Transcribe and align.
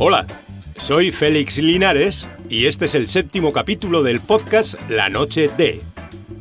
Hola, 0.00 0.28
soy 0.76 1.10
Félix 1.10 1.58
Linares 1.58 2.28
y 2.48 2.66
este 2.66 2.84
es 2.84 2.94
el 2.94 3.08
séptimo 3.08 3.52
capítulo 3.52 4.04
del 4.04 4.20
podcast 4.20 4.80
La 4.88 5.08
Noche 5.08 5.50
de. 5.58 5.80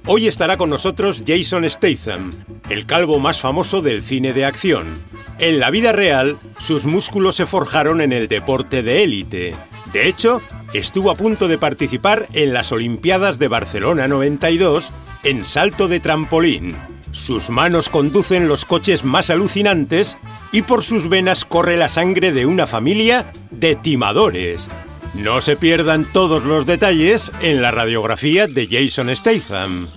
Hoy 0.05 0.28
estará 0.28 0.58
con 0.58 0.70
nosotros 0.70 1.23
Jason 1.26 1.68
Statham, 1.68 2.30
el 2.70 2.86
calvo 2.86 3.18
más 3.18 3.41
famoso 3.41 3.82
del 3.82 4.04
cine 4.04 4.32
de 4.34 4.46
acción. 4.46 4.94
En 5.40 5.59
la 5.59 5.72
vida 5.72 5.91
real, 5.91 6.38
sus 6.59 6.86
músculos 6.86 7.36
se 7.36 7.48
forjaron 7.48 8.00
en 8.02 8.14
el 8.14 8.28
deporte 8.28 8.84
de 8.84 9.02
élite. 9.02 9.55
De 9.92 10.08
hecho, 10.08 10.39
estuvo 10.73 11.09
a 11.09 11.16
punto 11.16 11.48
de 11.48 11.58
participar 11.58 12.28
en 12.34 12.53
las 12.53 12.72
Olimpiadas 12.72 13.39
de 13.39 13.48
Barcelona 13.48 14.08
92 14.08 14.92
en 15.23 15.45
salto 15.45 15.88
de 15.88 16.00
trampolín. 16.00 16.76
Sus 17.11 17.49
manos 17.49 17.89
conducen 17.89 18.47
los 18.47 18.66
coches 18.66 19.03
más 19.03 19.29
alucinantes 19.29 20.17
y 20.52 20.61
por 20.61 20.84
sus 20.84 21.09
venas 21.09 21.45
corre 21.45 21.77
la 21.77 21.89
sangre 21.89 22.31
de 22.31 22.45
una 22.45 22.67
familia 22.67 23.31
de 23.52 23.75
timadores. 23.75 24.67
No 25.13 25.41
se 25.41 25.55
pierdan 25.55 26.05
todos 26.05 26.43
los 26.43 26.66
detalles 26.66 27.31
en 27.41 27.61
la 27.61 27.71
radiografía 27.71 28.47
de 28.47 28.67
Jason 28.67 29.16
Statham. 29.16 29.88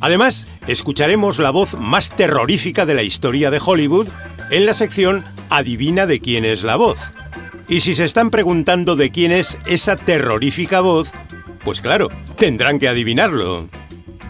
Además, 0.00 0.48
escucharemos 0.66 1.38
la 1.38 1.50
voz 1.50 1.78
más 1.78 2.10
terrorífica 2.10 2.86
de 2.86 2.94
la 2.94 3.02
historia 3.02 3.50
de 3.50 3.60
Hollywood 3.64 4.08
en 4.50 4.66
la 4.66 4.74
sección 4.74 5.24
Adivina 5.50 6.06
de 6.06 6.20
quién 6.20 6.44
es 6.44 6.62
la 6.62 6.76
voz. 6.76 7.12
Y 7.68 7.80
si 7.80 7.94
se 7.94 8.04
están 8.04 8.30
preguntando 8.30 8.96
de 8.96 9.10
quién 9.10 9.32
es 9.32 9.56
esa 9.66 9.96
terrorífica 9.96 10.80
voz, 10.80 11.12
pues 11.64 11.80
claro, 11.80 12.08
tendrán 12.36 12.78
que 12.78 12.88
adivinarlo. 12.88 13.68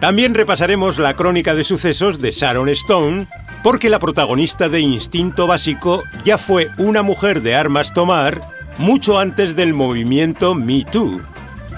También 0.03 0.35
repasaremos 0.35 0.99
la 0.99 1.15
crónica 1.15 1.55
de 1.55 1.63
sucesos 1.63 2.21
de 2.21 2.33
Sharon 2.33 2.69
Stone, 2.71 3.29
porque 3.63 3.89
la 3.89 4.01
protagonista 4.01 4.69
de 4.69 4.81
Instinto 4.81 5.47
Básico 5.47 6.03
ya 6.25 6.39
fue 6.39 6.71
una 6.77 7.05
mujer 7.05 7.41
de 7.41 7.55
armas 7.55 7.93
tomar 7.93 8.41
mucho 8.79 9.21
antes 9.21 9.55
del 9.55 9.75
movimiento 9.75 10.57
Me 10.57 10.85
Too. 10.85 11.21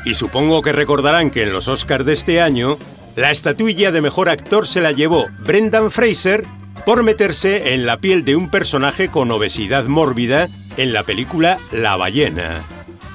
Y 0.06 0.14
supongo 0.14 0.62
que 0.62 0.72
recordarán 0.72 1.30
que 1.30 1.42
en 1.42 1.52
los 1.52 1.68
Oscars 1.68 2.06
de 2.06 2.14
este 2.14 2.40
año, 2.40 2.78
la 3.14 3.30
estatuilla 3.30 3.92
de 3.92 4.00
mejor 4.00 4.30
actor 4.30 4.66
se 4.66 4.80
la 4.80 4.92
llevó 4.92 5.26
Brendan 5.40 5.90
Fraser 5.90 6.44
por 6.86 7.02
meterse 7.02 7.74
en 7.74 7.84
la 7.84 7.98
piel 7.98 8.24
de 8.24 8.36
un 8.36 8.48
personaje 8.48 9.10
con 9.10 9.30
obesidad 9.32 9.84
mórbida 9.84 10.48
en 10.78 10.94
la 10.94 11.02
película 11.02 11.58
La 11.72 11.96
ballena. 11.96 12.64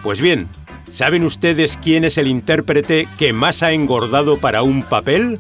Pues 0.04 0.22
bien, 0.22 0.50
¿Saben 0.92 1.24
ustedes 1.24 1.78
quién 1.78 2.04
es 2.04 2.18
el 2.18 2.28
intérprete 2.28 3.08
que 3.18 3.32
más 3.32 3.64
ha 3.64 3.72
engordado 3.72 4.38
para 4.38 4.64
un 4.64 4.84
papel? 4.84 5.40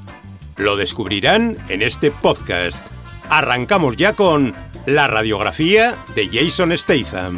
Lo 0.58 0.78
descubrirán 0.78 1.58
en 1.69 1.81
este 1.81 2.11
podcast. 2.11 2.86
Arrancamos 3.30 3.95
ya 3.95 4.14
con 4.14 4.53
la 4.86 5.08
radiografía 5.08 5.95
de 6.16 6.30
Jason 6.31 6.77
Statham. 6.77 7.38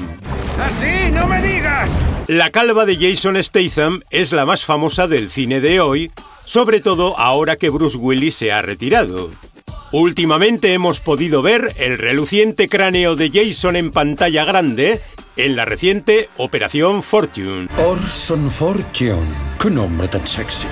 ¡Así, 0.59 0.85
¡Ah, 0.85 1.09
no 1.11 1.27
me 1.27 1.41
digas! 1.41 1.91
La 2.27 2.51
calva 2.51 2.85
de 2.85 2.95
Jason 2.95 3.41
Statham 3.41 4.01
es 4.09 4.31
la 4.31 4.45
más 4.45 4.65
famosa 4.65 5.07
del 5.07 5.29
cine 5.31 5.59
de 5.59 5.79
hoy, 5.79 6.11
sobre 6.45 6.79
todo 6.79 7.17
ahora 7.17 7.55
que 7.55 7.69
Bruce 7.69 7.97
Willis 7.97 8.35
se 8.35 8.51
ha 8.51 8.61
retirado. 8.61 9.31
Últimamente 9.91 10.71
hemos 10.71 11.01
podido 11.01 11.41
ver 11.41 11.75
el 11.77 11.97
reluciente 11.97 12.69
cráneo 12.69 13.17
de 13.17 13.29
Jason 13.29 13.75
en 13.75 13.91
pantalla 13.91 14.45
grande 14.45 15.01
en 15.35 15.57
la 15.57 15.65
reciente 15.65 16.29
Operación 16.37 17.03
Fortune. 17.03 17.67
Orson 17.77 18.49
Fortune. 18.49 19.27
¡Qué 19.61 19.69
nombre 19.69 20.07
tan 20.07 20.25
sexy! 20.25 20.67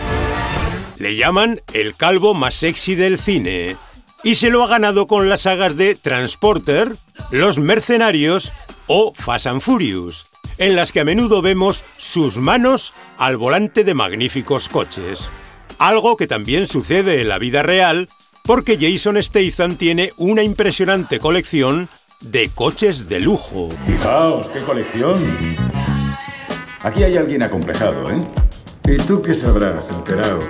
Le 0.98 1.18
llaman 1.18 1.60
el 1.74 1.98
calvo 1.98 2.34
más 2.34 2.56
sexy 2.56 2.96
del 2.96 3.20
cine. 3.20 3.76
Y 4.24 4.36
se 4.36 4.50
lo 4.50 4.64
ha 4.64 4.68
ganado 4.70 5.06
con 5.08 5.28
las 5.28 5.42
sagas 5.42 5.76
de 5.76 5.96
Transporter, 5.96 6.96
Los 7.30 7.60
Mercenarios 7.60 8.54
o 8.88 9.14
Fast 9.14 9.48
and 9.48 9.60
Furious, 9.60 10.28
en 10.58 10.78
las 10.78 10.94
que 10.94 11.02
a 11.02 11.06
menudo 11.06 11.42
vemos 11.42 11.84
sus 11.98 12.38
manos 12.38 12.94
al 13.18 13.36
volante 13.36 13.84
de 13.84 13.94
magníficos 13.94 14.70
coches. 14.70 15.30
Algo 15.78 16.16
que 16.16 16.28
también 16.28 16.68
sucede 16.68 17.22
en 17.22 17.28
la 17.28 17.38
vida 17.38 17.64
real 17.64 18.08
porque 18.50 18.80
Jason 18.82 19.22
Statham 19.22 19.76
tiene 19.76 20.12
una 20.18 20.42
impresionante 20.42 21.20
colección 21.20 21.88
de 22.20 22.50
coches 22.50 23.08
de 23.08 23.20
lujo. 23.20 23.70
Fijaos, 23.86 24.50
qué 24.50 24.62
colección. 24.62 25.24
Aquí 26.82 27.04
hay 27.04 27.16
alguien 27.16 27.44
acomplejado, 27.44 28.10
¿eh? 28.10 28.20
¿Y 28.88 28.98
tú 29.04 29.22
qué 29.22 29.36
sabrás, 29.36 29.92
enterado? 29.92 30.42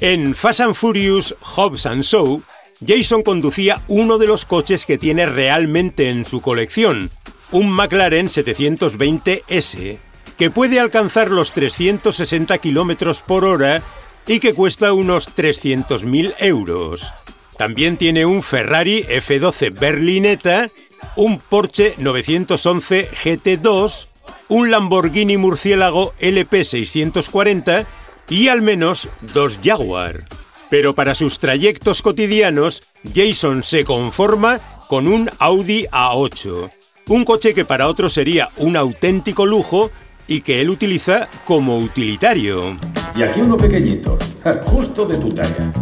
En 0.00 0.34
Fast 0.34 0.60
and 0.60 0.74
Furious 0.74 1.34
Hobbs 1.42 1.84
and 1.84 2.04
Show, 2.04 2.42
Jason 2.80 3.22
conducía 3.22 3.82
uno 3.86 4.16
de 4.16 4.28
los 4.28 4.46
coches 4.46 4.86
que 4.86 4.96
tiene 4.96 5.26
realmente 5.26 6.08
en 6.08 6.24
su 6.24 6.40
colección, 6.40 7.10
un 7.52 7.70
McLaren 7.70 8.28
720S, 8.28 9.98
que 10.38 10.50
puede 10.50 10.80
alcanzar 10.80 11.30
los 11.30 11.52
360 11.52 12.56
km 12.56 13.20
por 13.26 13.44
hora 13.44 13.82
y 14.26 14.40
que 14.40 14.54
cuesta 14.54 14.92
unos 14.92 15.28
300.000 15.34 16.34
euros. 16.38 17.12
También 17.56 17.96
tiene 17.96 18.26
un 18.26 18.42
Ferrari 18.42 19.04
F12 19.04 19.72
Berlinetta 19.78 20.70
un 21.14 21.38
Porsche 21.38 21.94
911 21.98 23.08
GT2, 23.10 24.08
un 24.48 24.70
Lamborghini 24.70 25.36
Murciélago 25.36 26.14
LP640 26.20 27.86
y 28.28 28.48
al 28.48 28.62
menos 28.62 29.08
dos 29.20 29.58
Jaguar. 29.62 30.24
Pero 30.68 30.94
para 30.94 31.14
sus 31.14 31.38
trayectos 31.38 32.02
cotidianos, 32.02 32.82
Jason 33.14 33.62
se 33.62 33.84
conforma 33.84 34.60
con 34.88 35.06
un 35.06 35.30
Audi 35.38 35.86
A8, 35.86 36.70
un 37.08 37.24
coche 37.24 37.54
que 37.54 37.64
para 37.64 37.88
otros 37.88 38.12
sería 38.12 38.50
un 38.56 38.76
auténtico 38.76 39.46
lujo 39.46 39.90
y 40.26 40.40
que 40.40 40.60
él 40.60 40.70
utiliza 40.70 41.28
como 41.44 41.78
utilitario. 41.78 42.76
Y 43.16 43.22
aquí 43.22 43.40
uno 43.40 43.56
pequeñito, 43.56 44.18
justo 44.64 45.06
de 45.06 45.16
tu 45.16 45.32
talla. 45.32 45.72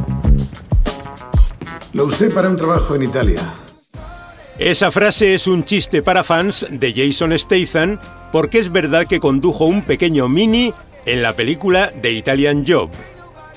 Lo 1.92 2.04
usé 2.04 2.30
para 2.30 2.48
un 2.48 2.56
trabajo 2.56 2.94
en 2.94 3.02
Italia. 3.02 3.40
Esa 4.58 4.92
frase 4.92 5.34
es 5.34 5.48
un 5.48 5.64
chiste 5.64 6.02
para 6.02 6.22
fans 6.22 6.64
de 6.70 6.92
Jason 6.92 7.36
Statham 7.36 7.98
porque 8.30 8.60
es 8.60 8.70
verdad 8.70 9.06
que 9.06 9.18
condujo 9.18 9.64
un 9.64 9.82
pequeño 9.82 10.28
mini 10.28 10.72
en 11.06 11.22
la 11.22 11.34
película 11.34 11.92
The 12.02 12.12
Italian 12.12 12.64
Job. 12.66 12.90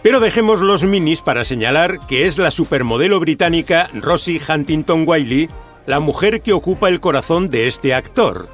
Pero 0.01 0.19
dejemos 0.19 0.61
los 0.61 0.83
minis 0.83 1.21
para 1.21 1.43
señalar 1.43 2.05
que 2.07 2.25
es 2.25 2.39
la 2.39 2.49
supermodelo 2.49 3.19
británica 3.19 3.89
Rosie 3.93 4.41
Huntington 4.47 5.03
Wiley 5.07 5.49
la 5.85 5.99
mujer 5.99 6.41
que 6.41 6.53
ocupa 6.53 6.89
el 6.89 6.99
corazón 6.99 7.49
de 7.49 7.67
este 7.67 7.93
actor. 7.93 8.47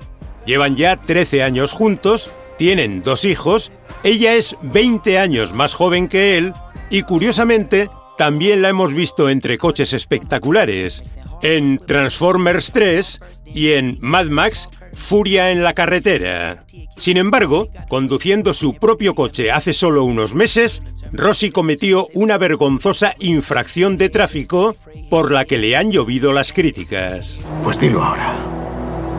Llevan 0.46 0.76
ya 0.76 0.98
13 0.98 1.44
años 1.44 1.72
juntos, 1.72 2.30
tienen 2.58 3.04
dos 3.04 3.26
hijos, 3.26 3.72
ella 4.04 4.36
es 4.36 4.56
20 4.62 5.18
años 5.20 5.54
más 5.54 5.74
joven 5.74 6.08
que 6.08 6.38
él 6.38 6.54
y 6.90 7.04
curiosamente 7.04 7.90
también 8.18 8.62
la 8.62 8.70
hemos 8.70 8.94
visto 8.94 9.30
entre 9.30 9.58
coches 9.58 9.94
espectaculares 9.94 11.04
en 11.42 11.80
Transformers 11.80 12.72
3 12.72 13.20
y 13.46 13.72
en 13.72 13.98
Mad 14.02 14.28
Max 14.28 14.70
Furia 14.94 15.52
en 15.52 15.64
la 15.64 15.74
carretera. 15.74 16.66
Sin 16.98 17.18
embargo, 17.18 17.68
conduciendo 17.90 18.54
su 18.54 18.76
propio 18.76 19.16
coche 19.16 19.52
hace 19.52 19.74
solo 19.74 20.04
unos 20.04 20.36
meses, 20.36 20.84
Rossi 21.12 21.50
cometió 21.50 22.08
una 22.14 22.38
vergonzosa 22.38 23.16
infracción 23.20 23.98
de 23.98 24.10
tráfico 24.10 24.76
por 25.10 25.32
la 25.32 25.46
que 25.46 25.58
le 25.58 25.76
han 25.76 25.92
llovido 25.92 26.32
las 26.32 26.54
críticas. 26.54 27.42
Pues 27.64 27.80
dilo 27.80 28.04
ahora. 28.04 28.36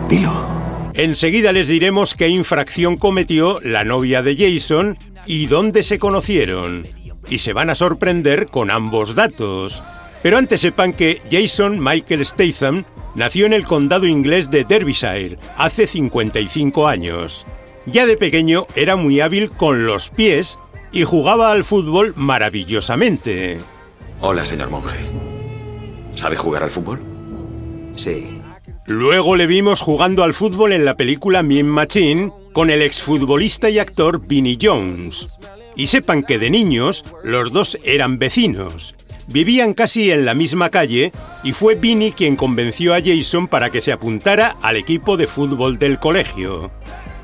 Dilo. 0.08 0.63
Enseguida 0.94 1.52
les 1.52 1.66
diremos 1.66 2.14
qué 2.14 2.28
infracción 2.28 2.96
cometió 2.96 3.58
la 3.60 3.82
novia 3.82 4.22
de 4.22 4.36
Jason 4.36 4.96
y 5.26 5.46
dónde 5.46 5.82
se 5.82 5.98
conocieron. 5.98 6.86
Y 7.28 7.38
se 7.38 7.52
van 7.52 7.68
a 7.68 7.74
sorprender 7.74 8.46
con 8.46 8.70
ambos 8.70 9.16
datos. 9.16 9.82
Pero 10.22 10.38
antes 10.38 10.60
sepan 10.60 10.92
que 10.92 11.20
Jason 11.32 11.82
Michael 11.82 12.24
Statham 12.24 12.84
nació 13.16 13.44
en 13.46 13.54
el 13.54 13.64
condado 13.64 14.06
inglés 14.06 14.52
de 14.52 14.62
Derbyshire 14.62 15.36
hace 15.56 15.88
55 15.88 16.86
años. 16.86 17.44
Ya 17.86 18.06
de 18.06 18.16
pequeño 18.16 18.66
era 18.76 18.94
muy 18.94 19.20
hábil 19.20 19.50
con 19.50 19.86
los 19.86 20.10
pies 20.10 20.60
y 20.92 21.02
jugaba 21.02 21.50
al 21.50 21.64
fútbol 21.64 22.14
maravillosamente. 22.16 23.58
Hola, 24.20 24.46
señor 24.46 24.70
monje. 24.70 24.96
¿Sabe 26.14 26.36
jugar 26.36 26.62
al 26.62 26.70
fútbol? 26.70 27.00
Sí. 27.96 28.43
Luego 28.86 29.34
le 29.34 29.46
vimos 29.46 29.80
jugando 29.80 30.24
al 30.24 30.34
fútbol 30.34 30.72
en 30.74 30.84
la 30.84 30.94
película 30.94 31.42
Mean 31.42 31.66
Machine 31.66 32.30
con 32.52 32.68
el 32.68 32.82
exfutbolista 32.82 33.70
y 33.70 33.78
actor 33.78 34.20
Vinnie 34.26 34.58
Jones. 34.60 35.28
Y 35.74 35.86
sepan 35.86 36.22
que 36.22 36.38
de 36.38 36.50
niños 36.50 37.02
los 37.22 37.50
dos 37.50 37.78
eran 37.82 38.18
vecinos. 38.18 38.94
Vivían 39.26 39.72
casi 39.72 40.10
en 40.10 40.26
la 40.26 40.34
misma 40.34 40.68
calle 40.68 41.12
y 41.42 41.52
fue 41.52 41.76
Vinny 41.76 42.12
quien 42.12 42.36
convenció 42.36 42.92
a 42.92 43.00
Jason 43.02 43.48
para 43.48 43.70
que 43.70 43.80
se 43.80 43.90
apuntara 43.90 44.56
al 44.60 44.76
equipo 44.76 45.16
de 45.16 45.28
fútbol 45.28 45.78
del 45.78 45.98
colegio. 45.98 46.70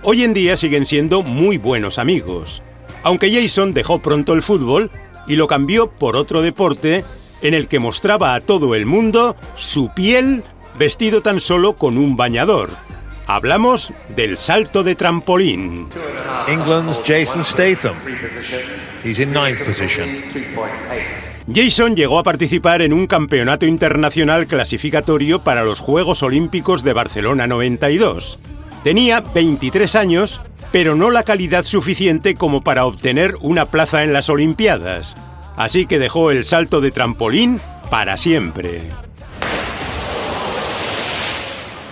Hoy 0.03 0.25
en 0.25 0.33
día 0.33 0.57
siguen 0.57 0.87
siendo 0.87 1.23
muy 1.23 1.59
buenos 1.59 1.99
amigos, 1.99 2.63
aunque 3.03 3.31
Jason 3.31 3.75
dejó 3.75 3.99
pronto 3.99 4.33
el 4.33 4.41
fútbol 4.41 4.91
y 5.27 5.37
lo 5.37 5.47
cambió 5.47 5.91
por 5.91 6.17
otro 6.17 6.41
deporte 6.41 7.05
en 7.43 7.53
el 7.53 7.69
que 7.69 7.79
mostraba 7.79 8.35
a 8.35 8.41
todo 8.41 8.75
el 8.75 8.87
mundo 8.87 9.37
su 9.57 9.91
piel 9.95 10.43
vestido 10.81 11.21
tan 11.21 11.41
solo 11.43 11.75
con 11.75 11.99
un 11.99 12.17
bañador. 12.17 12.71
Hablamos 13.27 13.93
del 14.17 14.39
salto 14.39 14.83
de 14.83 14.95
trampolín. 14.95 15.89
England's 16.49 17.03
Jason 17.05 17.45
Statham. 17.45 17.93
He's 19.05 19.19
in 19.19 19.31
ninth 19.31 19.63
position. 19.63 20.25
Jason 21.55 21.95
llegó 21.95 22.19
a 22.19 22.23
participar 22.23 22.81
en 22.81 22.95
un 22.95 23.07
campeonato 23.07 23.67
internacional 23.67 24.47
clasificatorio 24.47 25.43
para 25.43 25.65
los 25.65 25.81
Juegos 25.81 26.23
Olímpicos 26.23 26.83
de 26.83 26.95
Barcelona 26.95 27.47
92. 27.47 28.39
Tenía 28.83 29.21
23 29.21 29.95
años, 29.97 30.41
pero 30.73 30.95
no 30.95 31.11
la 31.11 31.25
calidad 31.25 31.65
suficiente 31.65 32.37
como 32.37 32.63
para 32.63 32.87
obtener 32.87 33.35
una 33.43 33.67
plaza 33.67 34.03
en 34.03 34.15
las 34.15 34.31
Olimpiadas. 34.31 35.15
Así 35.57 35.85
que 35.85 35.99
dejó 35.99 36.31
el 36.31 36.47
salto 36.47 36.81
de 36.81 36.91
trampolín 36.91 37.61
para 37.91 38.17
siempre. 38.17 38.81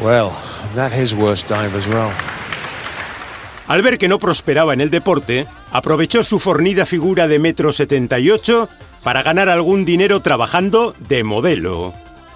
Well, 0.01 0.31
that 0.77 0.93
his 0.93 1.15
worst 1.15 1.49
dive 1.49 1.77
as 1.77 1.87
well. 1.89 2.11
Al 3.67 3.83
ver 3.83 3.99
que 3.99 4.09
no 4.09 4.19
prosperaba 4.19 4.73
en 4.73 4.81
el 4.81 4.91
deporte, 4.91 5.47
aprovechó 5.73 6.23
su 6.23 6.39
fornida 6.39 6.87
figura 6.87 7.29
de 7.29 7.39
metro 7.39 7.73
78 7.73 8.69
para 9.03 9.23
ganar 9.23 9.49
algún 9.49 9.85
dinero 9.85 10.21
trabajando 10.21 10.95
de 11.09 11.25
modelo. 11.25 11.93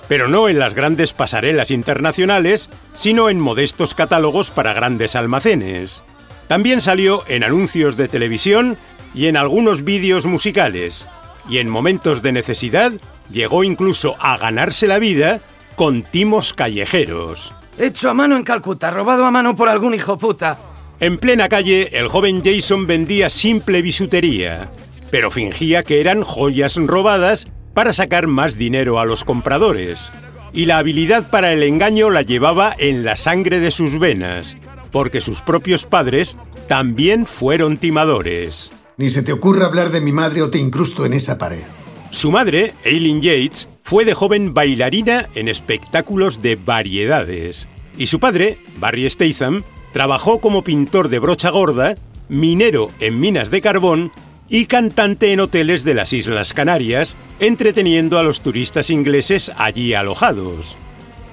Pero 0.08 0.28
no 0.28 0.48
en 0.48 0.58
las 0.58 0.74
grandes 0.74 1.12
pasarelas 1.12 1.70
internacionales, 1.70 2.68
sino 2.92 3.30
en 3.30 3.40
modestos 3.40 3.94
catálogos 3.94 4.50
para 4.50 4.72
grandes 4.72 5.16
almacenes. 5.16 6.02
También 6.48 6.80
salió 6.80 7.22
en 7.28 7.44
anuncios 7.44 7.96
de 7.96 8.08
televisión 8.08 8.76
y 9.14 9.26
en 9.26 9.36
algunos 9.36 9.84
vídeos 9.84 10.26
musicales. 10.26 11.06
Y 11.48 11.58
en 11.58 11.68
momentos 11.68 12.22
de 12.22 12.32
necesidad 12.32 12.92
llegó 13.30 13.64
incluso 13.64 14.16
a 14.18 14.36
ganarse 14.36 14.86
la 14.86 14.98
vida 14.98 15.40
con 15.76 16.02
timos 16.02 16.52
callejeros. 16.52 17.52
Hecho 17.78 18.10
a 18.10 18.14
mano 18.14 18.36
en 18.36 18.44
Calcuta, 18.44 18.90
robado 18.90 19.24
a 19.24 19.30
mano 19.30 19.56
por 19.56 19.68
algún 19.68 19.94
hijo 19.94 20.18
puta. 20.18 20.58
En 21.00 21.18
plena 21.18 21.48
calle, 21.48 21.88
el 21.92 22.08
joven 22.08 22.42
Jason 22.44 22.86
vendía 22.86 23.28
simple 23.30 23.82
bisutería, 23.82 24.70
pero 25.10 25.30
fingía 25.30 25.82
que 25.82 26.00
eran 26.00 26.22
joyas 26.22 26.76
robadas 26.76 27.48
para 27.74 27.92
sacar 27.92 28.26
más 28.26 28.56
dinero 28.56 29.00
a 29.00 29.04
los 29.04 29.24
compradores. 29.24 30.12
Y 30.52 30.66
la 30.66 30.78
habilidad 30.78 31.30
para 31.30 31.52
el 31.52 31.62
engaño 31.62 32.10
la 32.10 32.22
llevaba 32.22 32.74
en 32.78 33.04
la 33.04 33.16
sangre 33.16 33.58
de 33.58 33.70
sus 33.70 33.98
venas, 33.98 34.56
porque 34.90 35.20
sus 35.20 35.40
propios 35.40 35.86
padres 35.86 36.36
también 36.68 37.26
fueron 37.26 37.78
timadores. 37.78 38.70
Ni 38.98 39.08
se 39.08 39.22
te 39.22 39.32
ocurra 39.32 39.66
hablar 39.66 39.90
de 39.90 40.02
mi 40.02 40.12
madre 40.12 40.42
o 40.42 40.50
te 40.50 40.58
incrusto 40.58 41.06
en 41.06 41.14
esa 41.14 41.38
pared. 41.38 41.64
Su 42.10 42.30
madre, 42.30 42.74
Eileen 42.84 43.22
Yates, 43.22 43.68
fue 43.82 44.04
de 44.04 44.14
joven 44.14 44.54
bailarina 44.54 45.28
en 45.34 45.48
espectáculos 45.48 46.42
de 46.42 46.56
variedades. 46.56 47.68
Y 47.98 48.06
su 48.06 48.20
padre, 48.20 48.58
Barry 48.78 49.08
Statham, 49.08 49.64
trabajó 49.92 50.40
como 50.40 50.62
pintor 50.62 51.08
de 51.08 51.18
brocha 51.18 51.50
gorda, 51.50 51.96
minero 52.28 52.90
en 53.00 53.20
minas 53.20 53.50
de 53.50 53.60
carbón 53.60 54.12
y 54.48 54.66
cantante 54.66 55.32
en 55.32 55.40
hoteles 55.40 55.84
de 55.84 55.94
las 55.94 56.12
Islas 56.12 56.54
Canarias, 56.54 57.16
entreteniendo 57.40 58.18
a 58.18 58.22
los 58.22 58.40
turistas 58.40 58.90
ingleses 58.90 59.50
allí 59.56 59.94
alojados. 59.94 60.76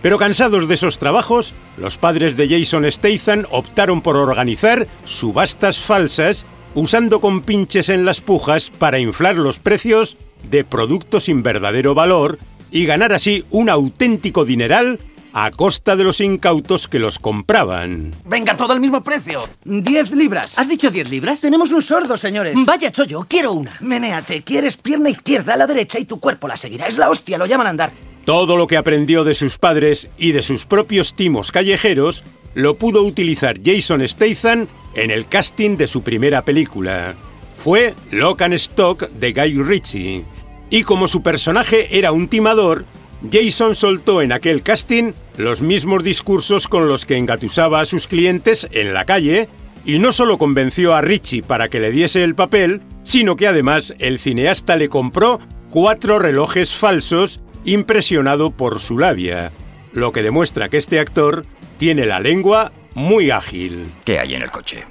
Pero 0.02 0.18
cansados 0.18 0.68
de 0.68 0.76
esos 0.76 1.00
trabajos, 1.00 1.54
los 1.78 1.98
padres 1.98 2.38
de 2.38 2.48
Jason 2.48 2.90
Statham 2.90 3.46
optaron 3.52 4.02
por 4.02 4.16
organizar 4.16 4.88
subastas 5.04 5.80
falsas 5.80 6.46
usando 6.76 7.20
compinches 7.20 7.90
en 7.90 8.06
las 8.06 8.22
pujas 8.22 8.70
para 8.70 9.00
inflar 9.00 9.36
los 9.36 9.60
precios 9.60 10.18
de 10.50 10.64
productos 10.64 11.26
sin 11.26 11.44
verdadero 11.44 11.94
valor 11.94 12.40
y 12.72 12.86
ganar 12.86 13.14
así 13.14 13.46
un 13.50 13.70
auténtico 13.70 14.46
dineral 14.46 15.00
a 15.34 15.52
costa 15.52 15.96
de 15.96 16.04
los 16.04 16.22
incautos 16.22 16.88
que 16.88 17.00
los 17.00 17.20
compraban. 17.20 18.12
Venga, 18.26 18.58
todo 18.58 18.74
al 18.74 18.80
mismo 18.80 19.04
precio. 19.04 19.42
10 19.64 20.12
libras. 20.12 20.58
¿Has 20.58 20.68
dicho 20.68 20.90
10 20.90 21.10
libras? 21.10 21.42
Tenemos 21.42 21.72
un 21.72 21.82
sordo, 21.82 22.18
señores. 22.18 22.56
Vaya 22.66 22.92
chollo, 22.92 23.26
quiero 23.28 23.54
una. 23.54 23.78
Menéate, 23.80 24.42
quieres 24.42 24.78
pierna 24.78 25.10
izquierda 25.10 25.54
a 25.54 25.58
la 25.58 25.68
derecha 25.68 26.00
y 26.00 26.06
tu 26.06 26.20
cuerpo 26.20 26.48
la 26.48 26.58
seguirá. 26.58 26.88
Es 26.88 26.98
la 26.98 27.10
hostia, 27.10 27.38
lo 27.38 27.46
llaman 27.46 27.68
a 27.68 27.70
andar. 27.70 27.92
Todo 28.26 28.58
lo 28.58 28.68
que 28.68 28.78
aprendió 28.78 29.24
de 29.24 29.34
sus 29.34 29.58
padres 29.58 30.10
y 30.18 30.32
de 30.32 30.42
sus 30.42 30.66
propios 30.66 31.14
timos 31.14 31.52
callejeros 31.52 32.24
lo 32.54 32.76
pudo 32.76 33.04
utilizar 33.04 33.58
Jason 33.64 34.08
Statham 34.08 34.68
en 34.96 35.12
el 35.12 35.28
casting 35.28 35.78
de 35.78 35.88
su 35.88 36.02
primera 36.02 36.44
película. 36.44 37.16
Fue 37.64 37.94
Lock 38.12 38.42
and 38.44 38.54
Stock 38.54 39.10
de 39.10 39.34
Guy 39.34 39.62
Ritchie. 39.62 40.24
Y 40.70 40.84
como 40.84 41.08
su 41.08 41.22
personaje 41.22 41.98
era 41.98 42.12
un 42.14 42.28
timador, 42.30 42.86
Jason 43.30 43.76
soltó 43.76 44.22
en 44.22 44.32
aquel 44.32 44.62
casting 44.62 45.12
los 45.38 45.62
mismos 45.62 46.04
discursos 46.04 46.68
con 46.68 46.88
los 46.88 47.06
que 47.06 47.18
engatusaba 47.18 47.82
a 47.82 47.86
sus 47.86 48.08
clientes 48.08 48.68
en 48.72 48.94
la 48.94 49.06
calle, 49.06 49.50
y 49.86 50.00
no 50.00 50.12
solo 50.12 50.38
convenció 50.38 50.94
a 50.94 51.02
Ritchie 51.02 51.42
para 51.42 51.70
que 51.70 51.80
le 51.80 51.92
diese 51.92 52.24
el 52.24 52.36
papel, 52.36 52.82
sino 53.04 53.36
que 53.36 53.48
además 53.48 53.94
el 54.00 54.20
cineasta 54.20 54.76
le 54.76 54.90
compró 54.90 55.40
cuatro 55.70 56.20
relojes 56.20 56.74
falsos 56.74 57.42
impresionado 57.66 58.52
por 58.52 58.80
su 58.80 58.98
labia, 58.98 59.52
lo 59.94 60.12
que 60.12 60.24
demuestra 60.24 60.70
que 60.70 60.78
este 60.78 61.00
actor 61.00 61.46
tiene 61.78 62.06
la 62.06 62.20
lengua 62.20 62.72
muy 62.94 63.32
ágil. 63.32 63.88
¿Qué 64.06 64.20
hay 64.20 64.36
en 64.36 64.44
el 64.44 64.52
coche? 64.52 64.86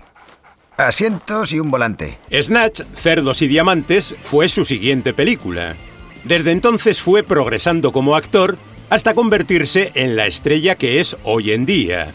Asientos 0.78 1.50
y 1.50 1.58
un 1.58 1.72
volante. 1.72 2.16
Snatch, 2.32 2.82
Cerdos 2.94 3.42
y 3.42 3.48
Diamantes 3.48 4.14
fue 4.22 4.48
su 4.48 4.64
siguiente 4.64 5.12
película. 5.12 5.74
Desde 6.22 6.52
entonces 6.52 7.00
fue 7.00 7.24
progresando 7.24 7.90
como 7.90 8.14
actor 8.14 8.56
hasta 8.88 9.14
convertirse 9.14 9.90
en 9.94 10.14
la 10.14 10.28
estrella 10.28 10.76
que 10.76 11.00
es 11.00 11.16
hoy 11.24 11.50
en 11.50 11.66
día. 11.66 12.12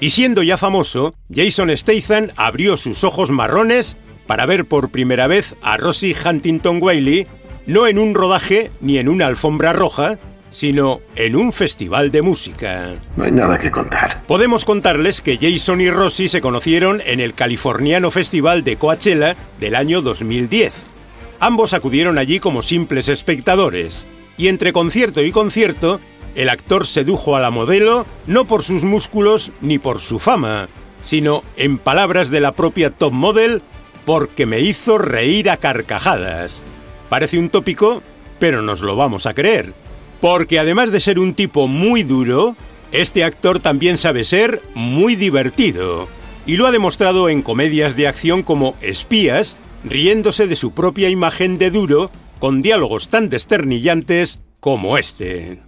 Y 0.00 0.08
siendo 0.08 0.42
ya 0.42 0.56
famoso, 0.56 1.12
Jason 1.30 1.68
Statham 1.76 2.30
abrió 2.36 2.78
sus 2.78 3.04
ojos 3.04 3.30
marrones 3.30 3.98
para 4.26 4.46
ver 4.46 4.64
por 4.64 4.88
primera 4.88 5.26
vez 5.26 5.54
a 5.60 5.76
Rosie 5.76 6.16
Huntington 6.24 6.78
Wiley 6.82 7.26
no 7.66 7.86
en 7.86 7.98
un 7.98 8.14
rodaje 8.14 8.70
ni 8.80 8.96
en 8.96 9.10
una 9.10 9.26
alfombra 9.26 9.74
roja, 9.74 10.18
sino 10.50 11.00
en 11.16 11.36
un 11.36 11.52
festival 11.52 12.10
de 12.10 12.22
música. 12.22 12.94
No 13.16 13.24
hay 13.24 13.32
nada 13.32 13.58
que 13.58 13.70
contar. 13.70 14.24
Podemos 14.26 14.64
contarles 14.64 15.20
que 15.20 15.38
Jason 15.38 15.80
y 15.80 15.90
Rosie 15.90 16.28
se 16.28 16.40
conocieron 16.40 17.02
en 17.04 17.20
el 17.20 17.34
californiano 17.34 18.10
festival 18.10 18.64
de 18.64 18.76
Coachella 18.76 19.36
del 19.60 19.74
año 19.74 20.02
2010. 20.02 20.72
Ambos 21.40 21.72
acudieron 21.72 22.18
allí 22.18 22.40
como 22.40 22.62
simples 22.62 23.08
espectadores, 23.08 24.06
y 24.36 24.48
entre 24.48 24.72
concierto 24.72 25.22
y 25.22 25.30
concierto, 25.30 26.00
el 26.34 26.48
actor 26.48 26.86
sedujo 26.86 27.36
a 27.36 27.40
la 27.40 27.50
modelo 27.50 28.06
no 28.26 28.46
por 28.46 28.62
sus 28.62 28.84
músculos 28.84 29.52
ni 29.60 29.78
por 29.78 30.00
su 30.00 30.18
fama, 30.18 30.68
sino, 31.02 31.42
en 31.56 31.78
palabras 31.78 32.30
de 32.30 32.40
la 32.40 32.52
propia 32.52 32.90
top 32.90 33.12
model, 33.12 33.62
porque 34.04 34.46
me 34.46 34.60
hizo 34.60 34.98
reír 34.98 35.50
a 35.50 35.58
carcajadas. 35.58 36.62
Parece 37.08 37.38
un 37.38 37.50
tópico, 37.50 38.02
pero 38.38 38.62
nos 38.62 38.80
lo 38.80 38.96
vamos 38.96 39.26
a 39.26 39.34
creer. 39.34 39.74
Porque 40.20 40.58
además 40.58 40.90
de 40.92 41.00
ser 41.00 41.18
un 41.18 41.34
tipo 41.34 41.68
muy 41.68 42.02
duro, 42.02 42.56
este 42.92 43.24
actor 43.24 43.60
también 43.60 43.98
sabe 43.98 44.24
ser 44.24 44.62
muy 44.74 45.16
divertido. 45.16 46.08
Y 46.46 46.56
lo 46.56 46.66
ha 46.66 46.72
demostrado 46.72 47.28
en 47.28 47.42
comedias 47.42 47.96
de 47.96 48.08
acción 48.08 48.42
como 48.42 48.76
Espías, 48.80 49.56
riéndose 49.84 50.46
de 50.46 50.56
su 50.56 50.72
propia 50.72 51.08
imagen 51.10 51.58
de 51.58 51.70
duro, 51.70 52.10
con 52.38 52.62
diálogos 52.62 53.08
tan 53.08 53.28
desternillantes 53.28 54.38
como 54.60 54.98
este. 54.98 55.60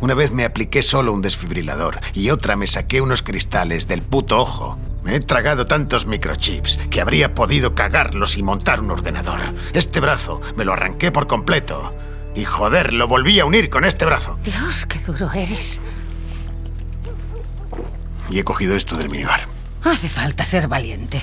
Una 0.00 0.14
vez 0.14 0.32
me 0.32 0.44
apliqué 0.44 0.82
solo 0.82 1.12
un 1.12 1.22
desfibrilador 1.22 2.00
y 2.12 2.30
otra 2.30 2.56
me 2.56 2.66
saqué 2.66 3.00
unos 3.00 3.22
cristales 3.22 3.88
del 3.88 4.02
puto 4.02 4.40
ojo. 4.40 4.78
Me 5.02 5.16
he 5.16 5.20
tragado 5.20 5.66
tantos 5.66 6.06
microchips 6.06 6.78
que 6.90 7.00
habría 7.00 7.34
podido 7.34 7.74
cagarlos 7.74 8.36
y 8.36 8.42
montar 8.42 8.80
un 8.80 8.90
ordenador. 8.90 9.40
Este 9.72 10.00
brazo 10.00 10.40
me 10.56 10.64
lo 10.64 10.72
arranqué 10.72 11.10
por 11.12 11.26
completo. 11.26 11.94
Y 12.34 12.44
joder, 12.44 12.92
lo 12.92 13.06
volví 13.06 13.38
a 13.40 13.44
unir 13.44 13.70
con 13.70 13.84
este 13.84 14.04
brazo. 14.04 14.36
Dios, 14.42 14.86
qué 14.86 14.98
duro 14.98 15.30
eres. 15.32 15.80
Y 18.30 18.38
he 18.38 18.44
cogido 18.44 18.76
esto 18.76 18.96
del 18.96 19.08
minibar. 19.08 19.46
Hace 19.82 20.08
falta 20.08 20.44
ser 20.44 20.66
valiente. 20.66 21.20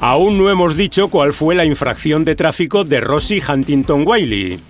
Aún 0.00 0.38
no 0.38 0.50
hemos 0.50 0.76
dicho 0.76 1.08
cuál 1.08 1.32
fue 1.32 1.54
la 1.54 1.64
infracción 1.64 2.24
de 2.24 2.34
tráfico 2.34 2.84
de 2.84 3.00
Rosie 3.00 3.42
Huntington 3.46 4.04
Wiley. 4.06 4.60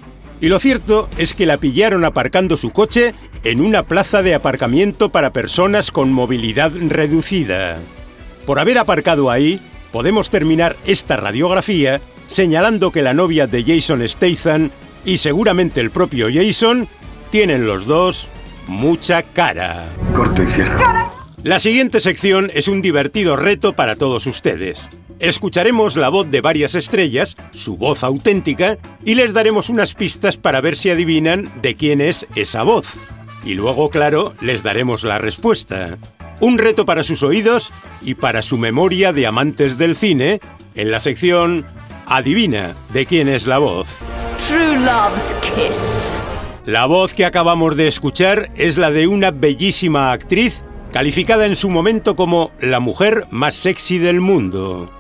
Y 0.41 0.49
lo 0.49 0.59
cierto 0.59 1.09
es 1.19 1.35
que 1.35 1.47
la 1.47 1.59
pillaron 1.59 2.05
aparcando 2.05 2.57
su 2.57 2.71
coche 2.71 3.15
en 3.45 3.61
una 3.61 3.83
plaza 3.83 4.23
de 4.23 4.35
aparcamiento 4.35 5.11
para 5.11 5.33
personas 5.33 5.91
con 5.91 6.13
movilidad 6.13 6.73
reducida. 6.75 7.79
Por 8.47 8.59
haber 8.59 8.79
aparcado 8.79 9.31
ahí, 9.31 9.61
podemos 9.93 10.31
terminar 10.31 10.77
esta 10.85 11.17
radiografía 11.17 12.01
señalando 12.27 12.93
que 12.93 13.03
la 13.03 13.15
novia 13.15 13.47
de 13.47 13.65
Jason 13.65 14.07
Statham 14.09 14.71
y 15.05 15.19
seguramente 15.19 15.81
el 15.81 15.91
propio 15.91 16.29
Jason 16.33 16.89
tienen 17.31 17.67
los 17.67 17.87
dos 17.87 18.29
mucha 18.67 19.23
cara. 19.23 19.89
Corto 20.15 20.43
y 20.43 20.47
cierro. 20.47 20.79
La 21.43 21.59
siguiente 21.59 22.01
sección 22.01 22.51
es 22.55 22.69
un 22.69 22.83
divertido 22.83 23.37
reto 23.37 23.75
para 23.75 23.97
todos 23.97 24.27
ustedes. 24.27 24.91
Escucharemos 25.19 25.97
la 25.97 26.09
voz 26.09 26.31
de 26.31 26.41
varias 26.41 26.75
estrellas, 26.75 27.37
su 27.53 27.77
voz 27.77 28.05
auténtica, 28.05 28.79
y 29.05 29.15
les 29.15 29.33
daremos 29.33 29.69
unas 29.69 29.95
pistas 29.95 30.37
para 30.37 30.61
ver 30.61 30.77
si 30.77 30.91
adivinan 30.91 31.51
de 31.61 31.75
quién 31.75 32.01
es 32.01 32.27
esa 32.37 32.63
voz. 32.63 33.01
Y 33.45 33.55
luego, 33.55 33.91
claro, 33.91 34.35
les 34.41 34.63
daremos 34.63 35.05
la 35.05 35.19
respuesta. 35.19 35.99
Un 36.41 36.59
reto 36.59 36.85
para 36.85 37.03
sus 37.03 37.23
oídos 37.23 37.73
y 38.03 38.15
para 38.15 38.43
su 38.43 38.57
memoria 38.57 39.13
de 39.13 39.27
amantes 39.27 39.79
del 39.79 39.97
cine 39.97 40.41
en 40.75 40.91
la 40.91 41.01
sección 41.01 41.67
Adivina 42.13 42.75
de 42.93 43.07
quién 43.07 43.29
es 43.29 43.47
la 43.47 43.59
voz. 43.59 43.99
True 44.49 44.81
Love's 44.81 45.33
Kiss. 45.55 46.21
La 46.67 46.87
voz 46.87 47.15
que 47.15 47.25
acabamos 47.25 47.77
de 47.77 47.87
escuchar 47.87 48.51
es 48.57 48.79
la 48.79 48.91
de 48.91 49.07
una 49.07 49.31
bellísima 49.31 50.11
actriz 50.11 50.65
calificada 50.93 51.47
en 51.47 51.55
su 51.55 51.71
momento 51.71 52.17
como 52.17 52.51
la 52.61 52.81
mujer 52.81 53.27
más 53.31 53.55
sexy 53.55 53.99
del 53.99 54.21
mundo. 54.21 54.91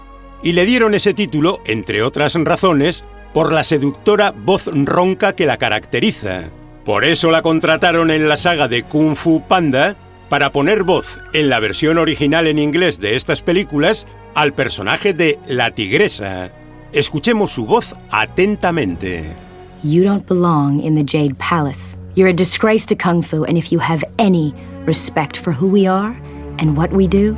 Y 0.45 0.52
le 0.52 0.64
dieron 0.67 0.95
ese 0.95 1.12
título, 1.12 1.59
entre 1.67 2.05
otras 2.05 2.37
razones, 2.37 3.02
por 3.35 3.52
la 3.52 3.64
seductora 3.64 4.31
voz 4.31 4.71
ronca 4.73 5.35
que 5.35 5.47
la 5.47 5.57
caracteriza. 5.57 6.45
Por 6.85 7.05
eso 7.05 7.33
la 7.33 7.43
contrataron 7.43 8.12
en 8.12 8.29
la 8.29 8.37
saga 8.37 8.69
de 8.69 8.85
Kung 8.85 9.17
Fu 9.17 9.43
Panda 9.49 9.97
para 10.29 10.52
poner 10.52 10.85
voz 10.85 11.19
en 11.33 11.50
la 11.50 11.59
versión 11.59 11.99
original 11.99 12.47
en 12.47 12.61
inglés 12.61 13.00
de 13.00 13.17
estas 13.17 13.43
películas 13.43 14.07
al 14.37 14.52
personaje 14.52 15.12
de 15.12 15.40
la 15.49 15.73
tigresa. 15.73 16.52
Escuchemos 16.92 17.52
su 17.52 17.66
voz 17.66 17.94
atentamente. 18.11 19.37
You 19.85 20.02
don't 20.02 20.26
belong 20.26 20.80
in 20.80 20.97
the 20.97 21.04
Jade 21.04 21.37
Palace. 21.38 21.97
You're 22.16 22.30
a 22.30 22.35
disgrace 22.35 22.85
to 22.87 22.97
Kung 22.97 23.23
Fu, 23.23 23.44
and 23.44 23.56
if 23.56 23.70
you 23.70 23.78
have 23.78 24.02
any 24.18 24.52
respect 24.87 25.37
for 25.37 25.52
who 25.52 25.68
we 25.68 25.87
are 25.87 26.16
and 26.59 26.76
what 26.76 26.90
we 26.90 27.06
do, 27.06 27.37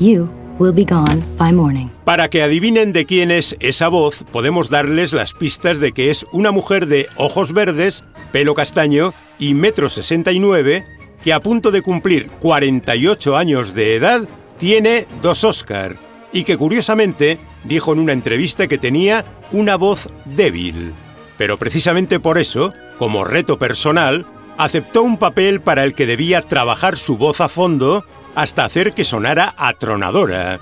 you 0.00 0.28
will 0.58 0.72
be 0.72 0.84
gone 0.84 1.22
by 1.38 1.52
morning. 1.52 1.88
Para 2.04 2.28
que 2.30 2.42
adivinen 2.42 2.92
de 2.92 3.06
quién 3.06 3.30
es 3.30 3.54
esa 3.60 3.86
voz, 3.86 4.24
podemos 4.32 4.70
darles 4.70 5.12
las 5.12 5.34
pistas 5.34 5.78
de 5.78 5.92
que 5.92 6.10
es 6.10 6.26
una 6.32 6.50
mujer 6.50 6.86
de 6.86 7.06
ojos 7.16 7.52
verdes, 7.52 8.02
pelo 8.32 8.54
castaño 8.54 9.14
y 9.38 9.54
metro 9.54 9.88
sesenta 9.88 10.32
y 10.32 10.40
nueve, 10.40 10.84
que 11.22 11.32
a 11.32 11.38
punto 11.38 11.70
de 11.70 11.82
cumplir 11.82 12.26
48 12.40 13.36
años 13.36 13.72
de 13.72 13.94
edad 13.94 14.28
tiene 14.58 15.06
dos 15.22 15.44
Oscar 15.44 16.09
y 16.32 16.44
que 16.44 16.56
curiosamente 16.56 17.38
dijo 17.64 17.92
en 17.92 17.98
una 17.98 18.12
entrevista 18.12 18.66
que 18.66 18.78
tenía 18.78 19.24
una 19.52 19.76
voz 19.76 20.08
débil. 20.24 20.92
Pero 21.36 21.56
precisamente 21.56 22.20
por 22.20 22.38
eso, 22.38 22.72
como 22.98 23.24
reto 23.24 23.58
personal, 23.58 24.26
aceptó 24.58 25.02
un 25.02 25.16
papel 25.16 25.60
para 25.60 25.84
el 25.84 25.94
que 25.94 26.06
debía 26.06 26.42
trabajar 26.42 26.98
su 26.98 27.16
voz 27.16 27.40
a 27.40 27.48
fondo 27.48 28.04
hasta 28.34 28.64
hacer 28.64 28.92
que 28.92 29.04
sonara 29.04 29.54
atronadora. 29.56 30.60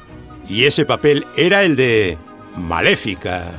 Y 0.49 0.65
ese 0.65 0.85
papel 0.85 1.27
era 1.37 1.63
el 1.65 1.77
de 1.77 2.17
Maléfica. 2.57 3.51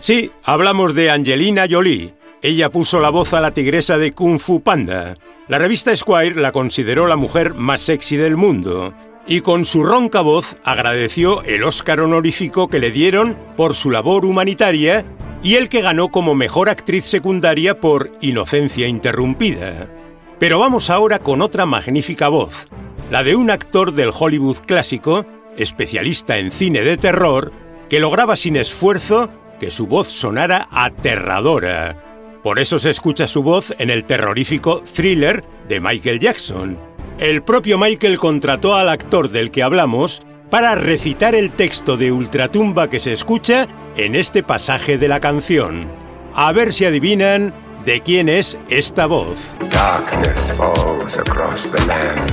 Sí, 0.00 0.30
hablamos 0.44 0.94
de 0.94 1.10
Angelina 1.10 1.66
Jolie. 1.68 2.14
Ella 2.42 2.68
puso 2.68 3.00
la 3.00 3.08
voz 3.08 3.32
a 3.32 3.40
la 3.40 3.52
tigresa 3.52 3.96
de 3.96 4.12
Kung 4.12 4.38
Fu 4.38 4.62
Panda. 4.62 5.16
La 5.46 5.58
revista 5.58 5.94
Squire 5.94 6.40
la 6.40 6.52
consideró 6.52 7.06
la 7.06 7.16
mujer 7.16 7.52
más 7.52 7.82
sexy 7.82 8.16
del 8.16 8.34
mundo 8.34 8.94
y 9.26 9.42
con 9.42 9.66
su 9.66 9.84
ronca 9.84 10.22
voz 10.22 10.56
agradeció 10.64 11.42
el 11.42 11.64
Oscar 11.64 12.00
honorífico 12.00 12.68
que 12.68 12.78
le 12.78 12.90
dieron 12.90 13.36
por 13.54 13.74
su 13.74 13.90
labor 13.90 14.24
humanitaria 14.24 15.04
y 15.42 15.56
el 15.56 15.68
que 15.68 15.82
ganó 15.82 16.08
como 16.08 16.34
mejor 16.34 16.70
actriz 16.70 17.04
secundaria 17.04 17.78
por 17.78 18.10
Inocencia 18.22 18.88
Interrumpida. 18.88 19.90
Pero 20.38 20.58
vamos 20.58 20.88
ahora 20.88 21.18
con 21.18 21.42
otra 21.42 21.66
magnífica 21.66 22.28
voz, 22.28 22.66
la 23.10 23.22
de 23.22 23.36
un 23.36 23.50
actor 23.50 23.92
del 23.92 24.12
Hollywood 24.18 24.58
clásico, 24.66 25.26
especialista 25.58 26.38
en 26.38 26.52
cine 26.52 26.80
de 26.80 26.96
terror, 26.96 27.52
que 27.90 28.00
lograba 28.00 28.36
sin 28.36 28.56
esfuerzo 28.56 29.28
que 29.60 29.70
su 29.70 29.86
voz 29.86 30.08
sonara 30.08 30.68
aterradora. 30.70 32.13
Por 32.44 32.58
eso 32.58 32.78
se 32.78 32.90
escucha 32.90 33.26
su 33.26 33.42
voz 33.42 33.74
en 33.78 33.88
el 33.88 34.04
terrorífico 34.04 34.82
thriller 34.82 35.42
de 35.66 35.80
Michael 35.80 36.20
Jackson. 36.20 36.78
El 37.18 37.42
propio 37.42 37.78
Michael 37.78 38.18
contrató 38.18 38.74
al 38.74 38.90
actor 38.90 39.30
del 39.30 39.50
que 39.50 39.62
hablamos 39.62 40.20
para 40.50 40.74
recitar 40.74 41.34
el 41.34 41.52
texto 41.52 41.96
de 41.96 42.12
Ultratumba 42.12 42.90
que 42.90 43.00
se 43.00 43.14
escucha 43.14 43.66
en 43.96 44.14
este 44.14 44.42
pasaje 44.42 44.98
de 44.98 45.08
la 45.08 45.20
canción. 45.20 45.90
A 46.34 46.52
ver 46.52 46.74
si 46.74 46.84
adivinan 46.84 47.54
de 47.86 48.02
quién 48.02 48.28
es 48.28 48.58
esta 48.68 49.06
voz. 49.06 49.56
Darkness 49.70 50.52
falls 50.52 51.16
across 51.16 51.66
the 51.72 51.82
land. 51.86 52.30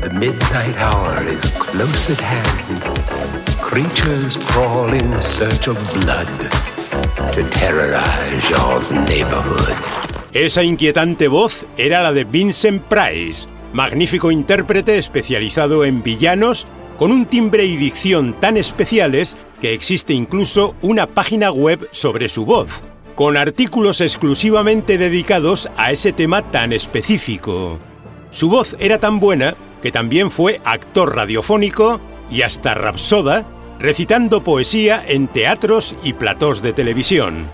The 0.00 0.08
midnight 0.18 0.76
hour 0.78 1.22
is 1.28 1.52
close 1.52 2.10
at 2.10 2.20
hand. 2.22 2.80
Creatures 3.60 4.38
crawl 4.38 4.94
in 4.94 5.20
search 5.20 5.68
of 5.68 5.76
blood 5.92 6.73
to 7.32 7.42
terrorize 7.50 8.50
your 8.50 8.80
neighborhood. 9.06 9.74
Esa 10.32 10.62
inquietante 10.62 11.28
voz 11.28 11.66
era 11.76 12.02
la 12.02 12.12
de 12.12 12.24
Vincent 12.24 12.82
Price, 12.84 13.46
magnífico 13.72 14.30
intérprete 14.30 14.98
especializado 14.98 15.84
en 15.84 16.02
villanos, 16.02 16.66
con 16.98 17.12
un 17.12 17.26
timbre 17.26 17.64
y 17.64 17.76
dicción 17.76 18.34
tan 18.40 18.56
especiales 18.56 19.36
que 19.60 19.72
existe 19.72 20.12
incluso 20.12 20.74
una 20.82 21.06
página 21.06 21.50
web 21.50 21.88
sobre 21.92 22.28
su 22.28 22.44
voz, 22.44 22.82
con 23.14 23.36
artículos 23.36 24.00
exclusivamente 24.00 24.98
dedicados 24.98 25.68
a 25.76 25.92
ese 25.92 26.12
tema 26.12 26.50
tan 26.50 26.72
específico. 26.72 27.78
Su 28.30 28.48
voz 28.50 28.76
era 28.80 28.98
tan 28.98 29.20
buena 29.20 29.54
que 29.82 29.92
también 29.92 30.30
fue 30.30 30.60
actor 30.64 31.14
radiofónico 31.14 32.00
y 32.30 32.42
hasta 32.42 32.74
rapsoda, 32.74 33.46
recitando 33.78 34.44
poesía 34.44 35.04
en 35.06 35.28
teatros 35.28 35.96
y 36.02 36.12
platós 36.12 36.62
de 36.62 36.72
televisión. 36.72 37.48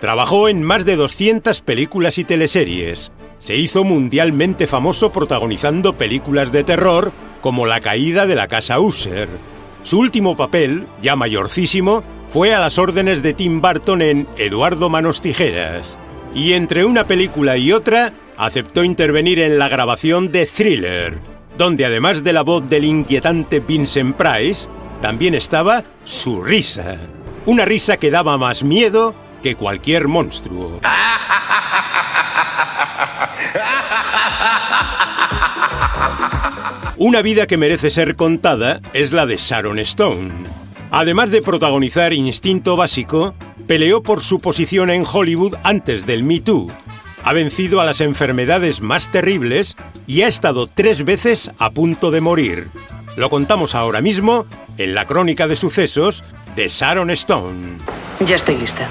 Trabajó 0.00 0.48
en 0.48 0.62
más 0.62 0.84
de 0.84 0.96
200 0.96 1.60
películas 1.60 2.18
y 2.18 2.24
teleseries. 2.24 3.12
Se 3.38 3.56
hizo 3.56 3.84
mundialmente 3.84 4.66
famoso 4.66 5.12
protagonizando 5.12 5.96
películas 5.96 6.52
de 6.52 6.64
terror 6.64 7.12
como 7.40 7.66
La 7.66 7.80
caída 7.80 8.26
de 8.26 8.34
la 8.34 8.48
casa 8.48 8.80
Usher. 8.80 9.28
Su 9.82 9.98
último 9.98 10.36
papel, 10.36 10.86
ya 11.00 11.16
mayorcísimo, 11.16 12.04
fue 12.28 12.54
a 12.54 12.60
las 12.60 12.78
órdenes 12.78 13.22
de 13.22 13.34
Tim 13.34 13.60
Burton 13.60 14.00
en 14.00 14.28
Eduardo 14.38 14.88
Manos 14.88 15.20
Tijeras. 15.20 15.98
Y 16.34 16.54
entre 16.54 16.84
una 16.84 17.04
película 17.04 17.56
y 17.56 17.72
otra, 17.72 18.12
aceptó 18.36 18.84
intervenir 18.84 19.38
en 19.38 19.58
la 19.58 19.68
grabación 19.68 20.32
de 20.32 20.46
Thriller, 20.46 21.18
donde 21.58 21.84
además 21.84 22.24
de 22.24 22.32
la 22.32 22.42
voz 22.42 22.68
del 22.68 22.84
inquietante 22.84 23.60
Vincent 23.60 24.16
Price, 24.16 24.68
también 25.02 25.34
estaba 25.34 25.84
su 26.04 26.42
risa. 26.42 26.96
Una 27.44 27.66
risa 27.66 27.98
que 27.98 28.10
daba 28.10 28.38
más 28.38 28.62
miedo 28.62 29.14
que 29.42 29.56
cualquier 29.56 30.06
monstruo. 30.06 30.80
Una 36.96 37.20
vida 37.20 37.48
que 37.48 37.56
merece 37.56 37.90
ser 37.90 38.14
contada 38.14 38.80
es 38.92 39.10
la 39.10 39.26
de 39.26 39.36
Sharon 39.36 39.80
Stone. 39.80 40.30
Además 40.92 41.32
de 41.32 41.42
protagonizar 41.42 42.12
Instinto 42.12 42.76
Básico, 42.76 43.34
peleó 43.66 44.04
por 44.04 44.20
su 44.20 44.38
posición 44.38 44.88
en 44.88 45.04
Hollywood 45.10 45.56
antes 45.64 46.06
del 46.06 46.22
Me 46.22 46.38
Too. 46.38 46.70
Ha 47.24 47.32
vencido 47.32 47.80
a 47.80 47.84
las 47.84 48.00
enfermedades 48.00 48.80
más 48.80 49.10
terribles 49.10 49.76
y 50.06 50.22
ha 50.22 50.28
estado 50.28 50.68
tres 50.68 51.04
veces 51.04 51.50
a 51.58 51.70
punto 51.70 52.12
de 52.12 52.20
morir. 52.20 52.68
Lo 53.16 53.28
contamos 53.28 53.74
ahora 53.74 54.00
mismo 54.00 54.46
en 54.78 54.94
la 54.94 55.06
crónica 55.06 55.46
de 55.46 55.56
sucesos 55.56 56.24
de 56.56 56.68
Sharon 56.68 57.10
Stone. 57.10 57.76
Ya 58.24 58.36
estoy 58.36 58.56
lista. 58.56 58.88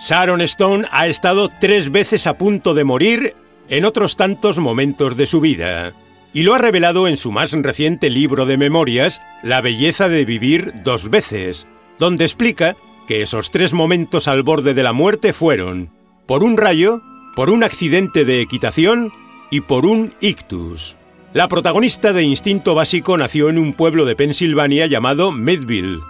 Sharon 0.00 0.40
Stone 0.40 0.88
ha 0.90 1.08
estado 1.08 1.50
tres 1.60 1.92
veces 1.92 2.26
a 2.26 2.38
punto 2.38 2.72
de 2.72 2.84
morir 2.84 3.36
en 3.68 3.84
otros 3.84 4.16
tantos 4.16 4.58
momentos 4.58 5.16
de 5.16 5.26
su 5.26 5.40
vida. 5.40 5.92
Y 6.32 6.42
lo 6.42 6.54
ha 6.54 6.58
revelado 6.58 7.06
en 7.06 7.16
su 7.16 7.32
más 7.32 7.52
reciente 7.52 8.08
libro 8.08 8.46
de 8.46 8.56
memorias, 8.56 9.20
La 9.42 9.60
belleza 9.60 10.08
de 10.08 10.24
vivir 10.24 10.72
dos 10.82 11.10
veces, 11.10 11.66
donde 11.98 12.24
explica 12.24 12.76
que 13.06 13.20
esos 13.20 13.50
tres 13.50 13.74
momentos 13.74 14.26
al 14.26 14.42
borde 14.42 14.72
de 14.72 14.82
la 14.82 14.92
muerte 14.92 15.32
fueron 15.32 15.90
por 16.26 16.44
un 16.44 16.56
rayo, 16.56 17.02
por 17.34 17.50
un 17.50 17.62
accidente 17.62 18.24
de 18.24 18.40
equitación 18.40 19.12
y 19.50 19.62
por 19.62 19.84
un 19.84 20.14
ictus. 20.20 20.96
La 21.32 21.46
protagonista 21.46 22.12
de 22.12 22.24
Instinto 22.24 22.74
Básico 22.74 23.16
nació 23.16 23.50
en 23.50 23.58
un 23.58 23.72
pueblo 23.72 24.04
de 24.04 24.16
Pensilvania 24.16 24.86
llamado 24.86 25.30
Medville, 25.30 26.00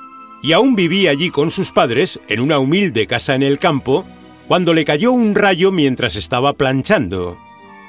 y 0.42 0.52
aún 0.52 0.74
vivía 0.74 1.10
allí 1.10 1.28
con 1.28 1.50
sus 1.50 1.72
padres 1.72 2.18
en 2.28 2.40
una 2.40 2.58
humilde 2.58 3.06
casa 3.06 3.34
en 3.34 3.42
el 3.42 3.58
campo 3.58 4.06
cuando 4.48 4.72
le 4.72 4.86
cayó 4.86 5.12
un 5.12 5.34
rayo 5.34 5.72
mientras 5.72 6.16
estaba 6.16 6.54
planchando. 6.54 7.36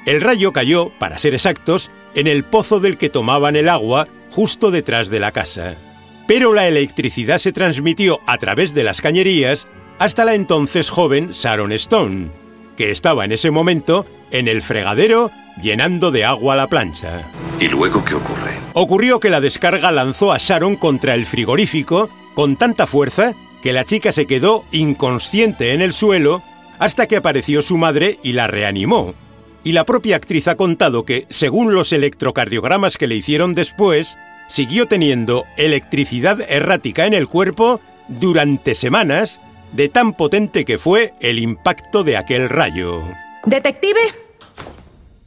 El 0.04 0.20
rayo 0.20 0.52
cayó, 0.52 0.92
para 0.98 1.16
ser 1.16 1.32
exactos, 1.32 1.90
en 2.14 2.26
el 2.26 2.44
pozo 2.44 2.80
del 2.80 2.98
que 2.98 3.08
tomaban 3.08 3.56
el 3.56 3.70
agua 3.70 4.08
justo 4.30 4.70
detrás 4.70 5.08
de 5.08 5.20
la 5.20 5.32
casa. 5.32 5.76
Pero 6.28 6.52
la 6.52 6.68
electricidad 6.68 7.38
se 7.38 7.52
transmitió 7.52 8.20
a 8.26 8.36
través 8.36 8.74
de 8.74 8.84
las 8.84 9.00
cañerías 9.00 9.66
hasta 9.98 10.26
la 10.26 10.34
entonces 10.34 10.90
joven 10.90 11.30
Sharon 11.30 11.72
Stone, 11.72 12.30
que 12.76 12.90
estaba 12.90 13.24
en 13.24 13.32
ese 13.32 13.50
momento 13.50 14.04
en 14.30 14.48
el 14.48 14.60
fregadero 14.60 15.30
llenando 15.60 16.10
de 16.10 16.24
agua 16.24 16.56
la 16.56 16.66
plancha. 16.66 17.22
¿Y 17.60 17.68
luego 17.68 18.04
qué 18.04 18.14
ocurre? 18.14 18.52
Ocurrió 18.74 19.20
que 19.20 19.30
la 19.30 19.40
descarga 19.40 19.90
lanzó 19.90 20.32
a 20.32 20.38
Sharon 20.38 20.76
contra 20.76 21.14
el 21.14 21.26
frigorífico 21.26 22.10
con 22.34 22.56
tanta 22.56 22.86
fuerza 22.86 23.34
que 23.62 23.72
la 23.72 23.84
chica 23.84 24.12
se 24.12 24.26
quedó 24.26 24.64
inconsciente 24.72 25.72
en 25.72 25.82
el 25.82 25.92
suelo 25.92 26.42
hasta 26.78 27.06
que 27.06 27.16
apareció 27.16 27.62
su 27.62 27.76
madre 27.76 28.18
y 28.22 28.32
la 28.32 28.48
reanimó. 28.48 29.14
Y 29.64 29.72
la 29.72 29.84
propia 29.84 30.16
actriz 30.16 30.48
ha 30.48 30.56
contado 30.56 31.04
que, 31.04 31.26
según 31.28 31.72
los 31.72 31.92
electrocardiogramas 31.92 32.98
que 32.98 33.06
le 33.06 33.14
hicieron 33.14 33.54
después, 33.54 34.18
siguió 34.48 34.86
teniendo 34.86 35.44
electricidad 35.56 36.40
errática 36.40 37.06
en 37.06 37.14
el 37.14 37.28
cuerpo 37.28 37.80
durante 38.08 38.74
semanas, 38.74 39.40
de 39.72 39.88
tan 39.88 40.12
potente 40.14 40.64
que 40.64 40.78
fue 40.78 41.14
el 41.20 41.38
impacto 41.38 42.02
de 42.02 42.16
aquel 42.16 42.48
rayo. 42.48 43.04
Detective 43.46 44.00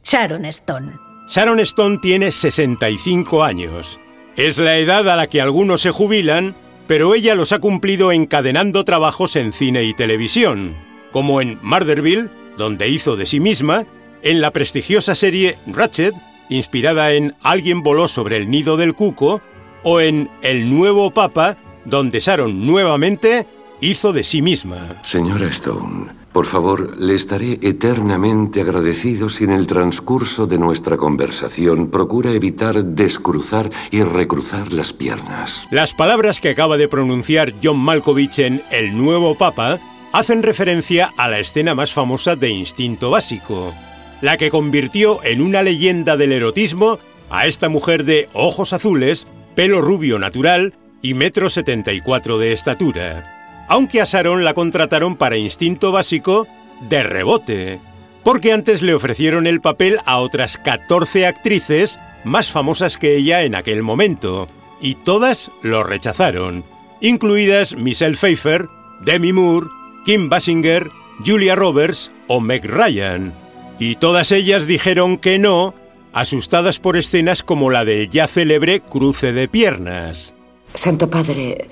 Sharon 0.08 0.44
Stone. 0.44 1.00
Sharon 1.26 1.58
Stone 1.58 1.98
tiene 1.98 2.30
65 2.30 3.42
años. 3.42 3.98
Es 4.36 4.56
la 4.56 4.78
edad 4.78 5.08
a 5.08 5.16
la 5.16 5.26
que 5.26 5.40
algunos 5.40 5.80
se 5.80 5.90
jubilan, 5.90 6.54
pero 6.86 7.12
ella 7.12 7.34
los 7.34 7.50
ha 7.50 7.58
cumplido 7.58 8.12
encadenando 8.12 8.84
trabajos 8.84 9.34
en 9.34 9.52
cine 9.52 9.82
y 9.82 9.94
televisión, 9.94 10.76
como 11.10 11.40
en 11.40 11.58
Murderville, 11.60 12.28
donde 12.56 12.88
hizo 12.88 13.16
de 13.16 13.26
sí 13.26 13.40
misma, 13.40 13.84
en 14.22 14.40
la 14.40 14.52
prestigiosa 14.52 15.16
serie 15.16 15.58
Ratchet, 15.66 16.14
inspirada 16.50 17.10
en 17.10 17.34
Alguien 17.42 17.82
voló 17.82 18.06
sobre 18.06 18.36
el 18.36 18.48
nido 18.48 18.76
del 18.76 18.94
cuco, 18.94 19.42
o 19.82 20.00
en 20.00 20.30
El 20.40 20.70
nuevo 20.70 21.10
Papa, 21.10 21.56
donde 21.84 22.20
Sharon 22.20 22.64
nuevamente 22.64 23.44
hizo 23.80 24.12
de 24.12 24.22
sí 24.22 24.40
misma. 24.40 24.86
Señora 25.02 25.46
Stone, 25.46 26.12
por 26.36 26.44
favor, 26.44 27.00
le 27.00 27.14
estaré 27.14 27.58
eternamente 27.62 28.60
agradecido 28.60 29.30
si 29.30 29.44
en 29.44 29.52
el 29.52 29.66
transcurso 29.66 30.46
de 30.46 30.58
nuestra 30.58 30.98
conversación 30.98 31.90
procura 31.90 32.30
evitar 32.30 32.84
descruzar 32.84 33.70
y 33.90 34.02
recruzar 34.02 34.70
las 34.70 34.92
piernas. 34.92 35.66
Las 35.70 35.94
palabras 35.94 36.42
que 36.42 36.50
acaba 36.50 36.76
de 36.76 36.88
pronunciar 36.88 37.54
John 37.62 37.78
Malkovich 37.78 38.40
en 38.40 38.62
El 38.70 38.98
nuevo 38.98 39.34
Papa 39.34 39.80
hacen 40.12 40.42
referencia 40.42 41.10
a 41.16 41.26
la 41.28 41.38
escena 41.38 41.74
más 41.74 41.94
famosa 41.94 42.36
de 42.36 42.50
Instinto 42.50 43.08
Básico, 43.08 43.74
la 44.20 44.36
que 44.36 44.50
convirtió 44.50 45.24
en 45.24 45.40
una 45.40 45.62
leyenda 45.62 46.18
del 46.18 46.32
erotismo 46.32 46.98
a 47.30 47.46
esta 47.46 47.70
mujer 47.70 48.04
de 48.04 48.28
ojos 48.34 48.74
azules, 48.74 49.26
pelo 49.54 49.80
rubio 49.80 50.18
natural 50.18 50.74
y 51.00 51.14
metro 51.14 51.48
setenta 51.48 51.94
y 51.94 52.02
cuatro 52.02 52.38
de 52.38 52.52
estatura 52.52 53.35
aunque 53.68 54.00
a 54.00 54.04
Sharon 54.04 54.44
la 54.44 54.54
contrataron 54.54 55.16
para 55.16 55.36
Instinto 55.36 55.92
Básico 55.92 56.46
de 56.88 57.02
rebote, 57.02 57.80
porque 58.22 58.52
antes 58.52 58.82
le 58.82 58.94
ofrecieron 58.94 59.46
el 59.46 59.60
papel 59.60 59.98
a 60.04 60.18
otras 60.18 60.58
14 60.58 61.26
actrices 61.26 61.98
más 62.24 62.50
famosas 62.50 62.98
que 62.98 63.16
ella 63.16 63.42
en 63.42 63.54
aquel 63.54 63.82
momento, 63.82 64.48
y 64.80 64.94
todas 64.94 65.50
lo 65.62 65.84
rechazaron, 65.84 66.64
incluidas 67.00 67.76
Michelle 67.76 68.16
Pfeiffer, 68.16 68.68
Demi 69.02 69.32
Moore, 69.32 69.68
Kim 70.04 70.28
Basinger, 70.28 70.90
Julia 71.24 71.54
Roberts 71.54 72.10
o 72.26 72.40
Meg 72.40 72.64
Ryan, 72.64 73.32
y 73.78 73.96
todas 73.96 74.32
ellas 74.32 74.66
dijeron 74.66 75.18
que 75.18 75.38
no, 75.38 75.74
asustadas 76.12 76.78
por 76.78 76.96
escenas 76.96 77.42
como 77.42 77.70
la 77.70 77.84
del 77.84 78.10
ya 78.10 78.26
célebre 78.26 78.80
cruce 78.80 79.32
de 79.32 79.48
piernas. 79.48 80.34
Santo 80.74 81.08
Padre, 81.08 81.68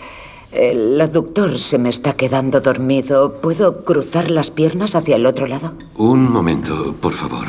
el 0.54 1.00
aductor 1.00 1.58
se 1.58 1.78
me 1.78 1.88
está 1.88 2.14
quedando 2.14 2.60
dormido. 2.60 3.40
¿Puedo 3.40 3.84
cruzar 3.84 4.30
las 4.30 4.50
piernas 4.50 4.94
hacia 4.94 5.16
el 5.16 5.26
otro 5.26 5.46
lado? 5.46 5.74
Un 5.96 6.30
momento, 6.30 6.94
por 7.00 7.12
favor. 7.12 7.46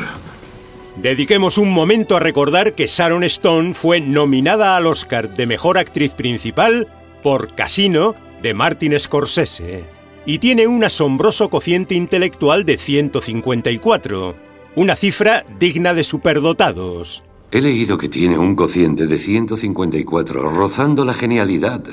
Dediquemos 0.96 1.58
un 1.58 1.72
momento 1.72 2.16
a 2.16 2.20
recordar 2.20 2.74
que 2.74 2.86
Sharon 2.86 3.22
Stone 3.24 3.74
fue 3.74 4.00
nominada 4.00 4.76
al 4.76 4.86
Oscar 4.86 5.36
de 5.36 5.46
Mejor 5.46 5.78
Actriz 5.78 6.14
Principal 6.14 6.88
por 7.22 7.54
Casino 7.54 8.14
de 8.42 8.54
Martin 8.54 8.98
Scorsese 8.98 9.84
y 10.24 10.38
tiene 10.38 10.66
un 10.66 10.82
asombroso 10.82 11.48
cociente 11.50 11.94
intelectual 11.94 12.64
de 12.64 12.78
154, 12.78 14.34
una 14.74 14.96
cifra 14.96 15.46
digna 15.60 15.94
de 15.94 16.02
superdotados. 16.02 17.22
He 17.52 17.60
leído 17.60 17.96
que 17.96 18.08
tiene 18.08 18.36
un 18.36 18.56
cociente 18.56 19.06
de 19.06 19.18
154, 19.18 20.50
rozando 20.50 21.04
la 21.04 21.14
genialidad. 21.14 21.84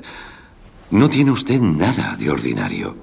No 0.93 1.09
tiene 1.09 1.31
usted 1.31 1.59
nada 1.59 2.15
de 2.19 2.29
ordinario. 2.29 2.95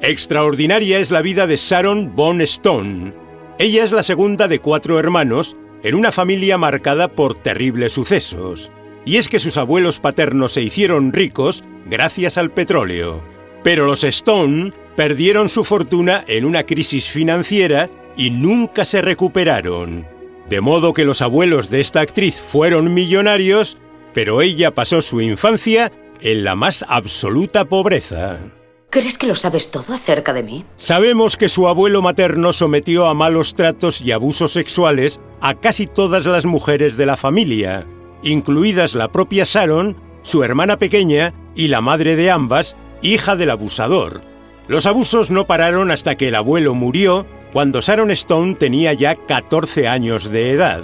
Extraordinaria 0.00 1.00
es 1.00 1.10
la 1.10 1.20
vida 1.20 1.48
de 1.48 1.56
Sharon 1.56 2.14
Von 2.14 2.40
Stone. 2.42 3.12
Ella 3.58 3.82
es 3.82 3.90
la 3.90 4.04
segunda 4.04 4.46
de 4.46 4.60
cuatro 4.60 5.00
hermanos 5.00 5.56
en 5.82 5.96
una 5.96 6.12
familia 6.12 6.58
marcada 6.58 7.08
por 7.08 7.36
terribles 7.36 7.94
sucesos. 7.94 8.70
Y 9.04 9.16
es 9.16 9.28
que 9.28 9.40
sus 9.40 9.56
abuelos 9.56 9.98
paternos 9.98 10.52
se 10.52 10.62
hicieron 10.62 11.12
ricos 11.12 11.64
gracias 11.86 12.38
al 12.38 12.52
petróleo. 12.52 13.24
Pero 13.64 13.84
los 13.86 14.04
Stone 14.04 14.72
perdieron 14.94 15.48
su 15.48 15.64
fortuna 15.64 16.24
en 16.28 16.44
una 16.44 16.62
crisis 16.62 17.08
financiera 17.08 17.90
y 18.16 18.30
nunca 18.30 18.84
se 18.84 19.02
recuperaron. 19.02 20.06
De 20.48 20.60
modo 20.60 20.92
que 20.92 21.04
los 21.04 21.20
abuelos 21.20 21.68
de 21.68 21.80
esta 21.80 22.00
actriz 22.00 22.40
fueron 22.40 22.94
millonarios, 22.94 23.76
pero 24.14 24.40
ella 24.40 24.72
pasó 24.72 25.02
su 25.02 25.20
infancia 25.20 25.90
en 26.20 26.44
la 26.44 26.54
más 26.54 26.84
absoluta 26.88 27.64
pobreza. 27.64 28.38
¿Crees 28.90 29.18
que 29.18 29.26
lo 29.26 29.34
sabes 29.34 29.70
todo 29.70 29.92
acerca 29.92 30.32
de 30.32 30.42
mí? 30.42 30.64
Sabemos 30.76 31.36
que 31.36 31.50
su 31.50 31.68
abuelo 31.68 32.00
materno 32.00 32.54
sometió 32.54 33.06
a 33.06 33.14
malos 33.14 33.54
tratos 33.54 34.00
y 34.00 34.12
abusos 34.12 34.52
sexuales 34.52 35.20
a 35.40 35.54
casi 35.54 35.86
todas 35.86 36.24
las 36.24 36.46
mujeres 36.46 36.96
de 36.96 37.04
la 37.04 37.18
familia, 37.18 37.86
incluidas 38.22 38.94
la 38.94 39.08
propia 39.08 39.44
Sharon, 39.44 39.94
su 40.22 40.42
hermana 40.42 40.78
pequeña 40.78 41.34
y 41.54 41.68
la 41.68 41.82
madre 41.82 42.16
de 42.16 42.30
ambas, 42.30 42.76
hija 43.02 43.36
del 43.36 43.50
abusador. 43.50 44.22
Los 44.68 44.86
abusos 44.86 45.30
no 45.30 45.46
pararon 45.46 45.90
hasta 45.90 46.14
que 46.16 46.28
el 46.28 46.34
abuelo 46.34 46.74
murió 46.74 47.26
cuando 47.52 47.80
Sharon 47.80 48.10
Stone 48.10 48.54
tenía 48.54 48.92
ya 48.94 49.16
14 49.16 49.86
años 49.86 50.30
de 50.30 50.50
edad. 50.52 50.82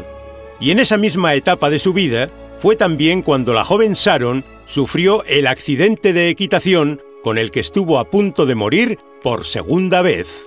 Y 0.61 0.71
en 0.71 0.79
esa 0.79 0.97
misma 0.97 1.35
etapa 1.35 1.71
de 1.71 1.79
su 1.79 1.93
vida 1.93 2.29
fue 2.59 2.77
también 2.77 3.23
cuando 3.23 3.53
la 3.53 3.65
joven 3.65 3.95
Sharon 3.95 4.45
sufrió 4.65 5.25
el 5.25 5.47
accidente 5.47 6.13
de 6.13 6.29
equitación 6.29 7.01
con 7.23 7.39
el 7.39 7.51
que 7.51 7.61
estuvo 7.61 7.99
a 7.99 8.05
punto 8.05 8.47
de 8.47 8.55
morir 8.55 8.99
por 9.23 9.45
segunda 9.45 10.03
vez. 10.03 10.47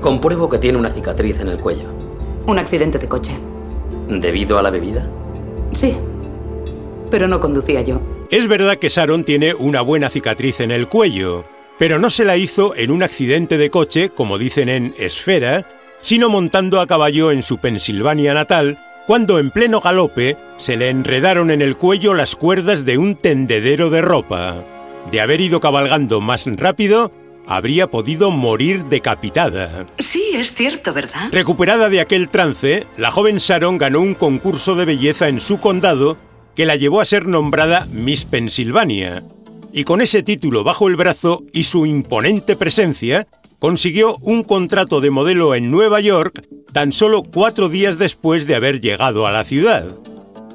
Compruebo 0.00 0.48
que 0.48 0.58
tiene 0.58 0.78
una 0.78 0.90
cicatriz 0.90 1.40
en 1.40 1.48
el 1.48 1.58
cuello. 1.58 1.88
Un 2.46 2.58
accidente 2.58 2.98
de 2.98 3.08
coche. 3.08 3.32
¿Debido 4.08 4.58
a 4.58 4.62
la 4.62 4.70
bebida? 4.70 5.08
Sí. 5.72 5.96
Pero 7.10 7.28
no 7.28 7.40
conducía 7.40 7.82
yo. 7.82 8.00
Es 8.30 8.46
verdad 8.46 8.76
que 8.76 8.90
Sharon 8.90 9.24
tiene 9.24 9.54
una 9.54 9.80
buena 9.80 10.10
cicatriz 10.10 10.60
en 10.60 10.70
el 10.70 10.86
cuello, 10.86 11.44
pero 11.78 11.98
no 11.98 12.10
se 12.10 12.24
la 12.24 12.36
hizo 12.36 12.76
en 12.76 12.90
un 12.90 13.02
accidente 13.02 13.56
de 13.56 13.70
coche, 13.70 14.10
como 14.10 14.36
dicen 14.36 14.68
en 14.68 14.94
Esfera, 14.98 15.64
sino 16.02 16.28
montando 16.28 16.80
a 16.80 16.86
caballo 16.86 17.32
en 17.32 17.42
su 17.42 17.58
Pensilvania 17.58 18.34
natal, 18.34 18.78
cuando 19.08 19.38
en 19.38 19.50
pleno 19.50 19.80
galope 19.80 20.36
se 20.58 20.76
le 20.76 20.90
enredaron 20.90 21.50
en 21.50 21.62
el 21.62 21.78
cuello 21.78 22.12
las 22.12 22.36
cuerdas 22.36 22.84
de 22.84 22.98
un 22.98 23.14
tendedero 23.14 23.88
de 23.88 24.02
ropa. 24.02 24.62
De 25.10 25.22
haber 25.22 25.40
ido 25.40 25.60
cabalgando 25.60 26.20
más 26.20 26.44
rápido, 26.44 27.10
habría 27.46 27.86
podido 27.86 28.30
morir 28.30 28.84
decapitada. 28.84 29.86
Sí, 29.98 30.22
es 30.34 30.54
cierto, 30.54 30.92
¿verdad? 30.92 31.30
Recuperada 31.32 31.88
de 31.88 32.02
aquel 32.02 32.28
trance, 32.28 32.86
la 32.98 33.10
joven 33.10 33.38
Sharon 33.38 33.78
ganó 33.78 34.00
un 34.00 34.12
concurso 34.12 34.74
de 34.74 34.84
belleza 34.84 35.28
en 35.28 35.40
su 35.40 35.58
condado 35.58 36.18
que 36.54 36.66
la 36.66 36.76
llevó 36.76 37.00
a 37.00 37.06
ser 37.06 37.24
nombrada 37.24 37.88
Miss 37.90 38.26
Pensilvania. 38.26 39.24
Y 39.72 39.84
con 39.84 40.02
ese 40.02 40.22
título 40.22 40.64
bajo 40.64 40.86
el 40.86 40.96
brazo 40.96 41.44
y 41.54 41.62
su 41.62 41.86
imponente 41.86 42.56
presencia, 42.56 43.26
consiguió 43.58 44.16
un 44.18 44.44
contrato 44.44 45.00
de 45.00 45.10
modelo 45.10 45.54
en 45.54 45.70
Nueva 45.70 46.00
York 46.00 46.46
tan 46.72 46.92
solo 46.92 47.22
cuatro 47.22 47.68
días 47.68 47.98
después 47.98 48.46
de 48.46 48.54
haber 48.54 48.80
llegado 48.80 49.26
a 49.26 49.32
la 49.32 49.44
ciudad. 49.44 49.86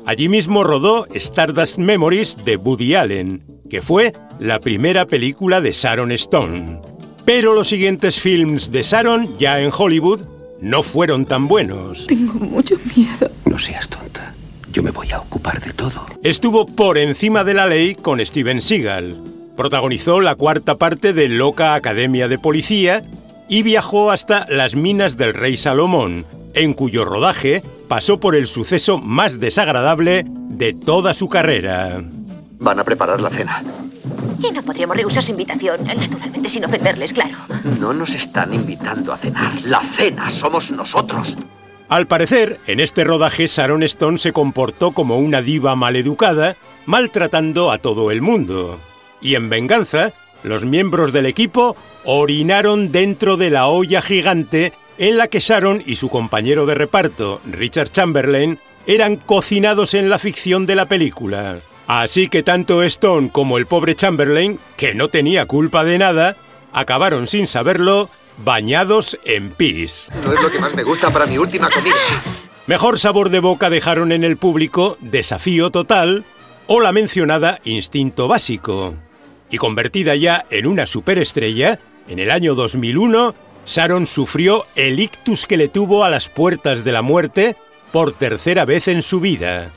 Allí 0.06 0.30
mismo 0.30 0.64
rodó 0.64 1.08
Stardust 1.14 1.78
Memories 1.78 2.38
de 2.44 2.58
Woody 2.58 2.96
Allen, 2.96 3.44
que 3.70 3.82
fue 3.82 4.14
la 4.40 4.60
primera 4.60 5.06
película 5.06 5.62
de 5.62 5.72
Sharon 5.72 6.12
Stone. 6.12 6.82
Pero 7.26 7.54
los 7.54 7.70
siguientes 7.70 8.20
films 8.20 8.72
de 8.72 8.84
Sharon, 8.84 9.38
ya 9.38 9.62
en 9.62 9.72
Hollywood, 9.76 10.22
no 10.60 10.84
fueron 10.84 11.26
tan 11.26 11.48
buenos. 11.48 12.08
Tengo 12.08 12.34
mucho 12.34 12.76
miedo. 12.96 13.30
No 13.46 13.58
seas 13.58 13.88
tonta. 13.88 14.34
Yo 14.72 14.84
me 14.84 14.92
voy 14.92 15.12
a 15.12 15.20
ocupar 15.20 15.62
de 15.62 15.72
todo. 15.72 16.06
Estuvo 16.24 16.66
por 16.66 16.98
encima 16.98 17.44
de 17.44 17.54
la 17.54 17.66
ley 17.66 17.96
con 17.96 18.24
Steven 18.26 18.62
Seagal. 18.62 19.22
Protagonizó 19.56 20.20
la 20.20 20.36
cuarta 20.36 20.78
parte 20.78 21.14
de 21.14 21.30
Loca 21.30 21.76
Academia 21.76 22.28
de 22.28 22.40
Policía 22.40 23.04
y 23.48 23.62
viajó 23.62 24.10
hasta 24.10 24.48
las 24.50 24.74
minas 24.74 25.16
del 25.16 25.36
rey 25.36 25.58
Salomón, 25.58 26.26
en 26.56 26.74
cuyo 26.74 27.06
rodaje 27.06 27.62
pasó 27.88 28.20
por 28.20 28.36
el 28.36 28.48
suceso 28.48 28.98
más 28.98 29.40
desagradable 29.40 30.26
de 30.26 30.74
toda 30.74 31.14
su 31.14 31.30
carrera. 31.30 32.04
Van 32.58 32.80
a 32.80 32.84
preparar 32.84 33.22
la 33.22 33.30
cena. 33.30 33.62
Y 34.42 34.52
no 34.52 34.64
podríamos 34.64 34.98
rehusar 34.98 35.22
su 35.22 35.32
invitación, 35.32 35.84
naturalmente 35.86 36.50
sin 36.50 36.66
ofenderles, 36.66 37.14
claro. 37.14 37.38
No 37.80 37.94
nos 37.94 38.16
están 38.16 38.54
invitando 38.54 39.14
a 39.14 39.18
cenar. 39.18 39.52
La 39.66 39.82
cena 39.82 40.32
somos 40.32 40.72
nosotros. 40.72 41.38
Al 41.90 42.08
parecer, 42.08 42.60
en 42.66 42.80
este 42.80 43.04
rodaje 43.04 43.46
Sharon 43.46 43.84
Stone 43.84 44.18
se 44.18 44.34
comportó 44.34 44.94
como 44.94 45.20
una 45.20 45.44
diva 45.44 45.76
maleducada, 45.76 46.56
maltratando 46.88 47.72
a 47.72 47.78
todo 47.78 48.10
el 48.10 48.24
mundo. 48.24 48.80
Y 49.24 49.36
en 49.36 49.50
venganza, 49.50 50.14
los 50.44 50.66
miembros 50.66 51.14
del 51.14 51.26
equipo 51.26 51.76
orinaron 52.04 52.92
dentro 52.92 53.38
de 53.38 53.50
la 53.50 53.68
olla 53.68 54.02
gigante 54.02 54.74
en 54.98 55.18
la 55.18 55.28
que 55.28 55.40
Sharon 55.40 55.82
y 55.86 55.96
su 55.96 56.10
compañero 56.10 56.66
de 56.68 56.76
reparto, 56.76 57.42
Richard 57.50 57.90
Chamberlain, 57.90 58.60
eran 58.86 59.16
cocinados 59.16 59.94
en 59.94 60.10
la 60.10 60.20
ficción 60.20 60.66
de 60.66 60.76
la 60.76 60.86
película. 60.86 61.60
Así 61.88 62.28
que 62.28 62.44
tanto 62.44 62.84
Stone 62.84 63.30
como 63.32 63.58
el 63.58 63.66
pobre 63.66 63.96
Chamberlain, 63.96 64.60
que 64.78 64.94
no 64.94 65.08
tenía 65.08 65.46
culpa 65.46 65.84
de 65.84 65.98
nada, 65.98 66.36
acabaron 66.74 67.28
sin 67.28 67.48
saberlo 67.48 68.10
bañados 68.44 69.18
en 69.26 69.52
pis. 69.52 70.10
No 70.24 70.34
es 70.34 70.42
lo 70.42 70.52
que 70.52 70.60
más 70.60 70.76
me 70.76 70.84
gusta 70.84 71.12
para 71.12 71.26
mi 71.26 71.38
última 71.38 71.70
comida. 71.70 71.96
Mejor 72.68 73.00
sabor 73.00 73.30
de 73.30 73.40
boca 73.40 73.70
dejaron 73.70 74.12
en 74.12 74.24
el 74.24 74.38
público 74.38 74.98
Desafío 75.02 75.70
Total 75.70 76.24
o 76.68 76.80
la 76.80 76.92
mencionada 76.92 77.60
Instinto 77.64 78.28
Básico. 78.28 78.96
Y 79.54 79.58
convertida 79.58 80.16
ya 80.16 80.48
en 80.50 80.66
una 80.66 80.88
superestrella, 80.88 81.80
en 82.08 82.18
el 82.18 82.32
año 82.32 82.56
2001, 82.56 83.36
Sharon 83.68 84.08
sufrió 84.08 84.66
el 84.76 85.00
ictus 85.00 85.46
que 85.46 85.58
le 85.58 85.68
tuvo 85.68 86.04
a 86.04 86.10
las 86.10 86.28
puertas 86.28 86.84
de 86.84 86.92
la 86.92 87.04
muerte 87.04 87.56
por 87.92 88.14
tercera 88.14 88.66
vez 88.66 88.88
en 88.88 89.04
su 89.04 89.20
vida. 89.20 89.70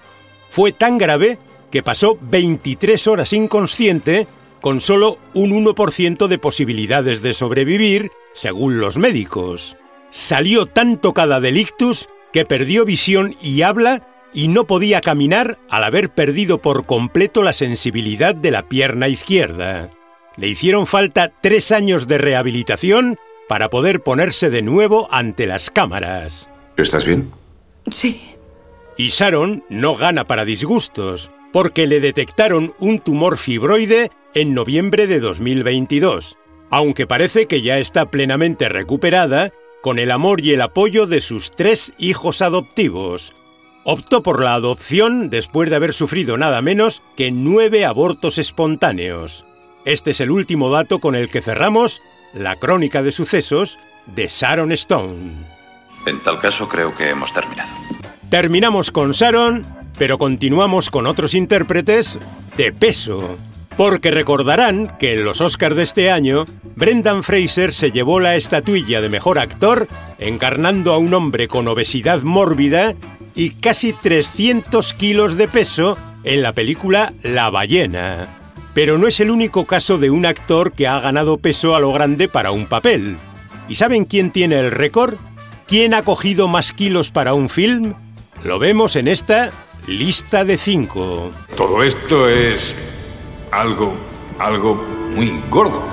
Fue 0.49 0.73
tan 0.73 0.97
grave 0.97 1.39
que 1.71 1.83
pasó 1.83 2.17
23 2.23 3.07
horas 3.07 3.35
inconsciente 3.35 4.27
con 4.63 4.81
solo 4.81 5.19
un 5.35 5.51
1% 5.51 6.27
de 6.27 6.39
posibilidades 6.39 7.21
de 7.21 7.35
sobrevivir, 7.35 8.11
según 8.33 8.81
los 8.81 8.97
médicos. 8.97 9.77
Salió 10.11 10.65
tan 10.65 10.99
tocada 11.03 11.39
del 11.39 11.59
ictus 11.59 12.09
que 12.33 12.47
perdió 12.47 12.87
visión 12.87 13.37
y 13.43 13.61
habla 13.61 14.07
y 14.37 14.49
no 14.49 14.67
podía 14.67 15.01
caminar 15.01 15.59
al 15.71 15.83
haber 15.83 16.11
perdido 16.11 16.59
por 16.59 16.85
completo 16.85 17.43
la 17.43 17.55
sensibilidad 17.55 18.35
de 18.35 18.51
la 18.51 18.69
pierna 18.69 19.09
izquierda. 19.09 19.91
Le 20.37 20.47
hicieron 20.47 20.87
falta 20.87 21.33
tres 21.41 21.73
años 21.73 22.07
de 22.07 22.19
rehabilitación 22.19 23.17
para 23.49 23.71
poder 23.71 24.03
ponerse 24.03 24.51
de 24.51 24.61
nuevo 24.61 25.09
ante 25.11 25.47
las 25.47 25.71
cámaras. 25.71 26.51
¿Estás 26.77 27.07
bien? 27.07 27.31
Sí. 27.91 28.21
Y 28.99 29.09
Sharon 29.09 29.65
no 29.71 29.97
gana 29.97 30.27
para 30.27 30.45
disgustos, 30.45 31.31
porque 31.51 31.87
le 31.87 32.01
detectaron 32.01 32.75
un 32.79 32.99
tumor 32.99 33.39
fibroide 33.39 34.11
en 34.35 34.53
noviembre 34.53 35.07
de 35.07 35.19
2022, 35.19 36.37
aunque 36.69 37.07
parece 37.07 37.47
que 37.47 37.63
ya 37.63 37.79
está 37.79 38.11
plenamente 38.11 38.69
recuperada 38.69 39.51
con 39.81 39.99
el 39.99 40.11
amor 40.11 40.45
y 40.45 40.53
el 40.53 40.61
apoyo 40.61 41.07
de 41.07 41.23
sus 41.23 41.53
tres 41.53 41.93
hijos 41.97 42.43
adoptivos. 42.43 43.33
Optó 43.89 44.21
por 44.21 44.43
la 44.43 44.55
adopción 44.55 45.31
después 45.31 45.71
de 45.71 45.77
haber 45.77 45.93
sufrido 45.93 46.37
nada 46.37 46.61
menos 46.61 47.05
que 47.17 47.31
nueve 47.31 47.85
abortos 47.85 48.37
espontáneos. 48.37 49.45
Este 49.85 50.11
es 50.11 50.21
el 50.21 50.33
último 50.33 50.73
dato 50.73 50.99
con 50.99 51.15
el 51.15 51.29
que 51.29 51.41
cerramos 51.41 52.03
la 52.35 52.57
crónica 52.57 53.05
de 53.05 53.13
sucesos 53.13 53.79
de 54.07 54.27
Sharon 54.27 54.73
Stone. 54.73 55.35
En 56.05 56.19
tal 56.19 56.41
caso 56.41 56.69
creo 56.69 56.93
que 56.97 57.11
hemos 57.11 57.33
terminado. 57.33 57.71
Terminamos 58.29 58.91
con 58.91 59.13
Sharon, 59.13 59.63
pero 59.97 60.19
continuamos 60.19 60.91
con 60.91 61.07
otros 61.07 61.35
intérpretes 61.35 62.19
de 62.57 62.73
peso. 62.73 63.39
Porque 63.77 64.11
recordarán 64.11 64.97
que 64.99 65.15
en 65.15 65.25
los 65.25 65.41
Oscars 65.41 65.77
de 65.77 65.85
este 65.85 66.11
año, 66.11 66.45
Brendan 66.75 67.23
Fraser 67.23 67.73
se 67.73 67.93
llevó 67.93 68.19
la 68.19 68.35
estatuilla 68.35 69.01
de 69.01 69.11
mejor 69.11 69.39
actor 69.39 69.87
encarnando 70.19 70.93
a 70.93 70.99
un 70.99 71.15
hombre 71.15 71.47
con 71.47 71.69
obesidad 71.69 72.23
mórbida 72.23 72.97
y 73.37 73.51
casi 73.51 73.93
300 73.93 74.95
kilos 74.95 75.37
de 75.37 75.47
peso 75.47 75.97
en 76.25 76.43
la 76.43 76.53
película 76.53 77.13
La 77.23 77.51
ballena. 77.51 78.27
Pero 78.75 78.99
no 78.99 79.07
es 79.07 79.21
el 79.21 79.31
único 79.31 79.67
caso 79.67 79.99
de 79.99 80.11
un 80.11 80.27
actor 80.27 80.73
que 80.73 80.89
ha 80.89 80.99
ganado 80.99 81.39
peso 81.39 81.77
a 81.77 81.81
lo 81.81 81.93
grande 81.93 82.29
para 82.29 82.51
un 82.51 82.67
papel. 82.67 83.17
¿Y 83.69 83.77
saben 83.77 84.05
quién 84.05 84.31
tiene 84.31 84.59
el 84.59 84.71
récord? 84.71 85.17
¿Quién 85.67 85.95
ha 85.95 86.03
cogido 86.03 86.49
más 86.49 86.73
kilos 86.73 87.11
para 87.11 87.35
un 87.35 87.49
film? 87.49 87.95
Lo 88.43 88.59
vemos 88.59 88.97
en 88.97 89.09
esta 89.09 89.51
lista 89.87 90.45
de 90.45 90.57
cinco. 90.57 91.33
Todo 91.57 91.83
esto 91.83 92.29
es 92.29 92.77
algo, 93.51 93.95
algo 94.39 94.75
muy 94.75 95.41
gordo. 95.51 95.89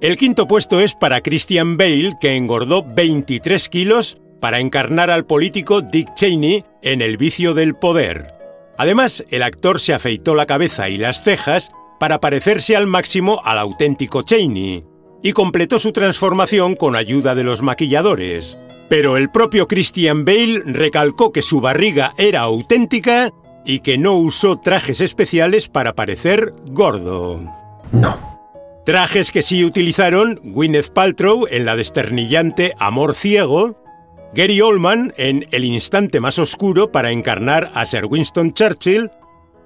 El 0.00 0.16
quinto 0.16 0.46
puesto 0.46 0.80
es 0.80 0.94
para 0.94 1.22
Christian 1.22 1.76
Bale, 1.76 2.12
que 2.20 2.36
engordó 2.36 2.84
23 2.84 3.68
kilos 3.68 4.20
para 4.40 4.60
encarnar 4.60 5.10
al 5.10 5.26
político 5.26 5.82
Dick 5.82 6.14
Cheney 6.14 6.64
en 6.82 7.02
El 7.02 7.16
vicio 7.16 7.54
del 7.54 7.74
poder. 7.74 8.34
Además, 8.76 9.24
el 9.30 9.42
actor 9.42 9.80
se 9.80 9.92
afeitó 9.92 10.34
la 10.34 10.46
cabeza 10.46 10.88
y 10.88 10.98
las 10.98 11.22
cejas 11.22 11.70
para 11.98 12.20
parecerse 12.20 12.76
al 12.76 12.86
máximo 12.86 13.40
al 13.44 13.58
auténtico 13.58 14.22
Cheney, 14.22 14.84
y 15.22 15.32
completó 15.32 15.78
su 15.78 15.92
transformación 15.92 16.76
con 16.76 16.94
ayuda 16.94 17.34
de 17.34 17.44
los 17.44 17.62
maquilladores. 17.62 18.58
Pero 18.88 19.16
el 19.16 19.30
propio 19.30 19.66
Christian 19.66 20.24
Bale 20.24 20.62
recalcó 20.64 21.32
que 21.32 21.42
su 21.42 21.60
barriga 21.60 22.14
era 22.16 22.40
auténtica 22.42 23.32
y 23.64 23.80
que 23.80 23.98
no 23.98 24.14
usó 24.14 24.56
trajes 24.60 25.00
especiales 25.00 25.68
para 25.68 25.94
parecer 25.94 26.54
gordo. 26.70 27.42
No. 27.92 28.28
Trajes 28.86 29.30
que 29.30 29.42
sí 29.42 29.64
utilizaron 29.64 30.40
Gwyneth 30.42 30.90
Paltrow 30.90 31.46
en 31.50 31.66
la 31.66 31.76
desternillante 31.76 32.74
Amor 32.78 33.14
Ciego, 33.14 33.76
Gary 34.34 34.60
Oldman 34.60 35.14
en 35.16 35.46
El 35.52 35.64
Instante 35.64 36.20
Más 36.20 36.38
Oscuro 36.38 36.92
para 36.92 37.10
encarnar 37.10 37.70
a 37.74 37.86
Sir 37.86 38.04
Winston 38.04 38.52
Churchill, 38.52 39.10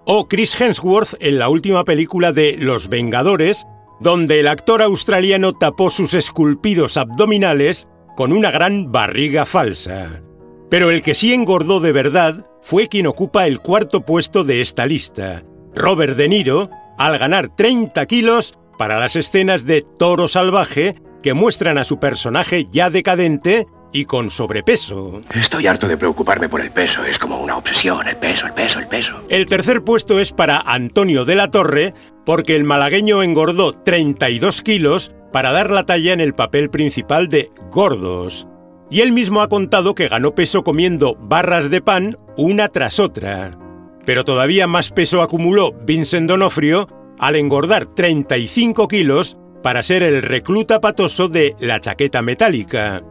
o 0.05 0.29
Chris 0.29 0.61
Hemsworth 0.61 1.15
en 1.21 1.39
la 1.39 1.49
última 1.49 1.85
película 1.85 2.33
de 2.33 2.57
Los 2.59 2.89
Vengadores, 2.89 3.67
donde 4.01 4.41
el 4.41 4.49
actor 4.49 4.83
australiano 4.83 5.53
tapó 5.53 5.91
sus 5.91 6.15
esculpidos 6.15 6.97
abdominales 6.97 7.89
con 8.17 8.33
una 8.33 8.51
gran 8.51 8.91
barriga 8.91 9.47
falsa. 9.47 10.23
Pero 10.71 10.91
el 10.91 11.03
que 11.03 11.15
sí 11.15 11.35
engordó 11.35 11.81
de 11.81 11.93
verdad 11.93 12.47
fue 12.63 12.89
quien 12.89 13.07
ocupa 13.07 13.47
el 13.47 13.61
cuarto 13.61 14.05
puesto 14.05 14.45
de 14.45 14.61
esta 14.61 14.87
lista, 14.87 15.43
Robert 15.75 16.17
De 16.17 16.29
Niro, 16.29 16.71
al 16.99 17.19
ganar 17.19 17.55
30 17.55 18.07
kilos 18.07 18.55
para 18.79 18.99
las 18.99 19.17
escenas 19.17 19.67
de 19.67 19.83
Toro 19.99 20.29
Salvaje 20.29 20.97
que 21.23 21.35
muestran 21.35 21.79
a 21.79 21.85
su 21.85 21.99
personaje 21.99 22.67
ya 22.71 22.91
decadente 22.91 23.67
y 23.93 24.05
con 24.05 24.31
sobrepeso. 24.31 25.23
Estoy 25.35 25.67
harto 25.67 25.89
de 25.89 25.97
preocuparme 25.97 26.49
por 26.49 26.61
el 26.61 26.71
peso, 26.71 27.05
es 27.05 27.19
como 27.19 27.41
una 27.41 27.57
obsesión, 27.57 28.07
el 28.09 28.17
peso, 28.17 28.47
el 28.47 28.55
peso, 28.55 28.79
el 28.79 28.89
peso. 28.89 29.23
El 29.29 29.47
tercer 29.47 29.83
puesto 29.83 30.19
es 30.19 30.33
para 30.33 30.59
Antonio 30.59 31.25
de 31.25 31.35
la 31.35 31.51
Torre, 31.51 31.95
porque 32.25 32.57
el 32.57 32.65
malagueño 32.65 33.23
engordó 33.23 33.73
32 33.73 34.63
kilos 34.63 35.13
para 35.33 35.53
dar 35.53 35.71
la 35.71 35.85
talla 35.85 36.13
en 36.13 36.21
el 36.21 36.35
papel 36.35 36.71
principal 36.71 37.29
de 37.29 37.51
Gordos. 37.71 38.47
Y 38.91 39.01
él 39.01 39.13
mismo 39.13 39.41
ha 39.41 39.49
contado 39.49 39.95
que 39.95 40.09
ganó 40.09 40.35
peso 40.35 40.63
comiendo 40.65 41.17
barras 41.19 41.71
de 41.71 41.81
pan 41.81 42.17
una 42.37 42.69
tras 42.69 43.01
otra. 43.01 43.59
Pero 44.05 44.25
todavía 44.25 44.67
más 44.67 44.91
peso 44.91 45.23
acumuló 45.23 45.73
Vincent 45.73 46.29
Donofrio 46.29 46.89
al 47.19 47.37
engordar 47.37 47.87
35 47.87 48.89
kilos 48.89 49.39
para 49.63 49.83
ser 49.83 50.03
el 50.03 50.23
recluta 50.23 50.81
patoso 50.81 51.29
de 51.29 51.55
La 51.61 51.81
chaqueta 51.81 52.21
metálica. 52.21 53.03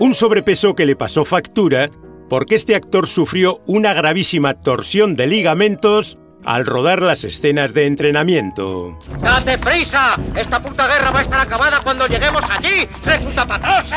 Un 0.00 0.14
sobrepeso 0.14 0.76
que 0.76 0.86
le 0.86 0.94
pasó 0.94 1.24
factura 1.24 1.90
porque 2.28 2.54
este 2.54 2.76
actor 2.76 3.08
sufrió 3.08 3.60
una 3.66 3.94
gravísima 3.94 4.54
torsión 4.54 5.16
de 5.16 5.26
ligamentos 5.26 6.18
al 6.44 6.66
rodar 6.66 7.02
las 7.02 7.24
escenas 7.24 7.74
de 7.74 7.86
entrenamiento. 7.86 8.96
¡Date 9.20 9.58
prisa! 9.58 10.14
¡Esta 10.36 10.62
puta 10.62 10.86
guerra 10.86 11.10
va 11.10 11.18
a 11.18 11.22
estar 11.22 11.40
acabada 11.40 11.80
cuando 11.82 12.06
lleguemos 12.06 12.44
allí! 12.48 12.86
¡Recluta 13.04 13.44
patoso! 13.44 13.96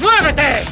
¡Muévete! 0.00 0.64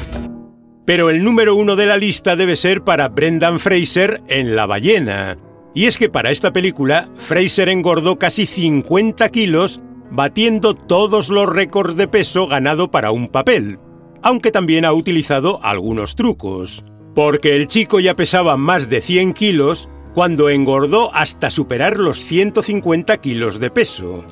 Pero 0.85 1.11
el 1.11 1.23
número 1.23 1.53
uno 1.53 1.75
de 1.75 1.85
la 1.85 1.97
lista 1.97 2.35
debe 2.35 2.55
ser 2.55 2.83
para 2.83 3.09
Brendan 3.09 3.59
Fraser 3.59 4.23
en 4.27 4.55
La 4.55 4.65
ballena. 4.65 5.37
Y 5.75 5.85
es 5.85 5.99
que 5.99 6.09
para 6.09 6.31
esta 6.31 6.51
película, 6.51 7.07
Fraser 7.15 7.69
engordó 7.69 8.17
casi 8.17 8.47
50 8.47 9.29
kilos, 9.29 9.81
batiendo 10.09 10.73
todos 10.73 11.29
los 11.29 11.47
récords 11.47 11.95
de 11.95 12.07
peso 12.07 12.47
ganado 12.47 12.89
para 12.89 13.11
un 13.11 13.27
papel, 13.27 13.77
aunque 14.21 14.51
también 14.51 14.85
ha 14.85 14.93
utilizado 14.93 15.59
algunos 15.63 16.15
trucos. 16.15 16.83
Porque 17.15 17.55
el 17.55 17.67
chico 17.67 17.99
ya 17.99 18.13
pesaba 18.13 18.57
más 18.57 18.89
de 18.89 19.01
100 19.01 19.33
kilos 19.33 19.89
cuando 20.13 20.49
engordó 20.49 21.13
hasta 21.13 21.49
superar 21.49 21.97
los 21.97 22.19
150 22.19 23.17
kilos 23.17 23.59
de 23.59 23.69
peso. 23.69 24.25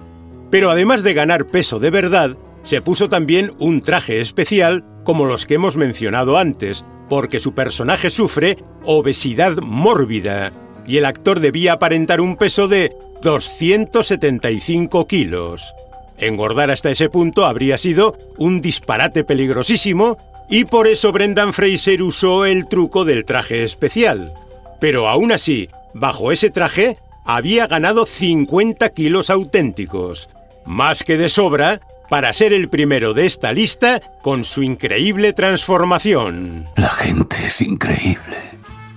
Pero 0.50 0.72
además 0.72 1.04
de 1.04 1.14
ganar 1.14 1.48
peso 1.48 1.80
de 1.80 1.90
verdad, 1.90 2.38
se 2.64 2.82
puso 2.82 3.10
también 3.10 3.54
un 3.60 3.82
traje 3.82 4.20
especial 4.20 4.86
como 5.04 5.26
los 5.26 5.46
que 5.46 5.56
hemos 5.56 5.78
mencionado 5.78 6.38
antes, 6.38 6.86
porque 7.10 7.40
su 7.40 7.54
personaje 7.54 8.10
sufre 8.10 8.58
obesidad 8.84 9.58
mórbida 9.58 10.52
y 10.86 10.98
el 10.98 11.06
actor 11.06 11.40
debía 11.40 11.74
aparentar 11.74 12.22
un 12.22 12.36
peso 12.36 12.68
de 12.68 12.96
275 13.22 15.08
kilos. 15.08 15.74
Engordar 16.18 16.72
hasta 16.72 16.90
ese 16.90 17.10
punto 17.10 17.46
habría 17.46 17.78
sido 17.78 18.18
un 18.38 18.62
disparate 18.62 19.24
peligrosísimo 19.24 20.18
y 20.50 20.66
por 20.66 20.88
eso 20.88 21.12
Brendan 21.12 21.54
Fraser 21.54 22.02
usó 22.02 22.46
el 22.46 22.68
truco 22.68 23.06
del 23.06 23.26
traje 23.26 23.64
especial. 23.64 24.34
Pero 24.80 25.08
aún 25.08 25.32
así, 25.32 25.70
bajo 25.94 26.32
ese 26.32 26.50
traje, 26.50 26.98
había 27.26 27.68
ganado 27.68 28.06
50 28.06 28.90
kilos 28.90 29.30
auténticos. 29.30 30.30
más 30.66 31.04
que 31.04 31.18
de 31.18 31.30
sobra 31.30 31.80
para 32.10 32.34
ser 32.34 32.54
el 32.54 32.70
primero 32.70 33.14
de 33.14 33.26
esta 33.26 33.52
lista 33.54 34.02
con 34.22 34.44
su 34.44 34.64
increíble 34.64 35.34
transformación. 35.34 36.66
La 36.76 36.90
gente 36.90 37.38
es 37.46 37.62
increíble. 37.62 38.38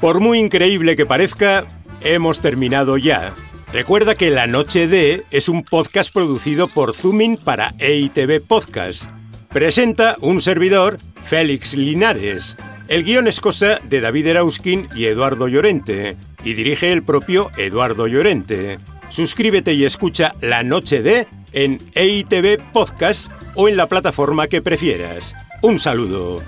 Por 0.01 0.21
muy 0.21 0.39
increíble 0.39 0.97
que 0.97 1.07
parezca, 1.07 1.65
hemos 2.01 2.41
terminado 2.41 2.97
ya. 2.99 3.35
Recuerda 3.73 4.17
que 4.17 4.31
La 4.31 4.49
Noche 4.49 4.89
de 4.89 5.25
es 5.31 5.49
un 5.49 5.63
podcast 5.63 6.13
producido 6.13 6.67
por 6.67 6.93
Zoomin 6.93 7.37
para 7.37 7.73
EITV 7.79 8.41
Podcast. 8.45 9.05
Presenta 9.49 10.17
un 10.21 10.41
servidor, 10.41 10.97
Félix 11.23 11.75
Linares. 11.75 12.57
El 12.89 13.05
guion 13.05 13.29
es 13.29 13.39
cosa 13.39 13.79
de 13.89 14.01
David 14.01 14.27
Erauskin 14.27 14.89
y 14.97 15.05
Eduardo 15.05 15.47
Llorente, 15.47 16.17
y 16.43 16.55
dirige 16.55 16.93
el 16.93 17.05
propio 17.05 17.53
Eduardo 17.57 18.09
Llorente. 18.09 18.81
Suscríbete 19.09 19.73
y 19.75 19.85
escucha 19.85 20.35
La 20.41 20.65
Noche 20.65 21.01
de 21.01 21.29
en 21.53 21.79
EITV 21.95 22.73
Podcast 22.73 23.31
o 23.55 23.69
en 23.69 23.77
la 23.77 23.87
plataforma 23.87 24.49
que 24.49 24.63
prefieras. 24.63 25.33
Un 25.63 25.79
saludo. 25.79 26.43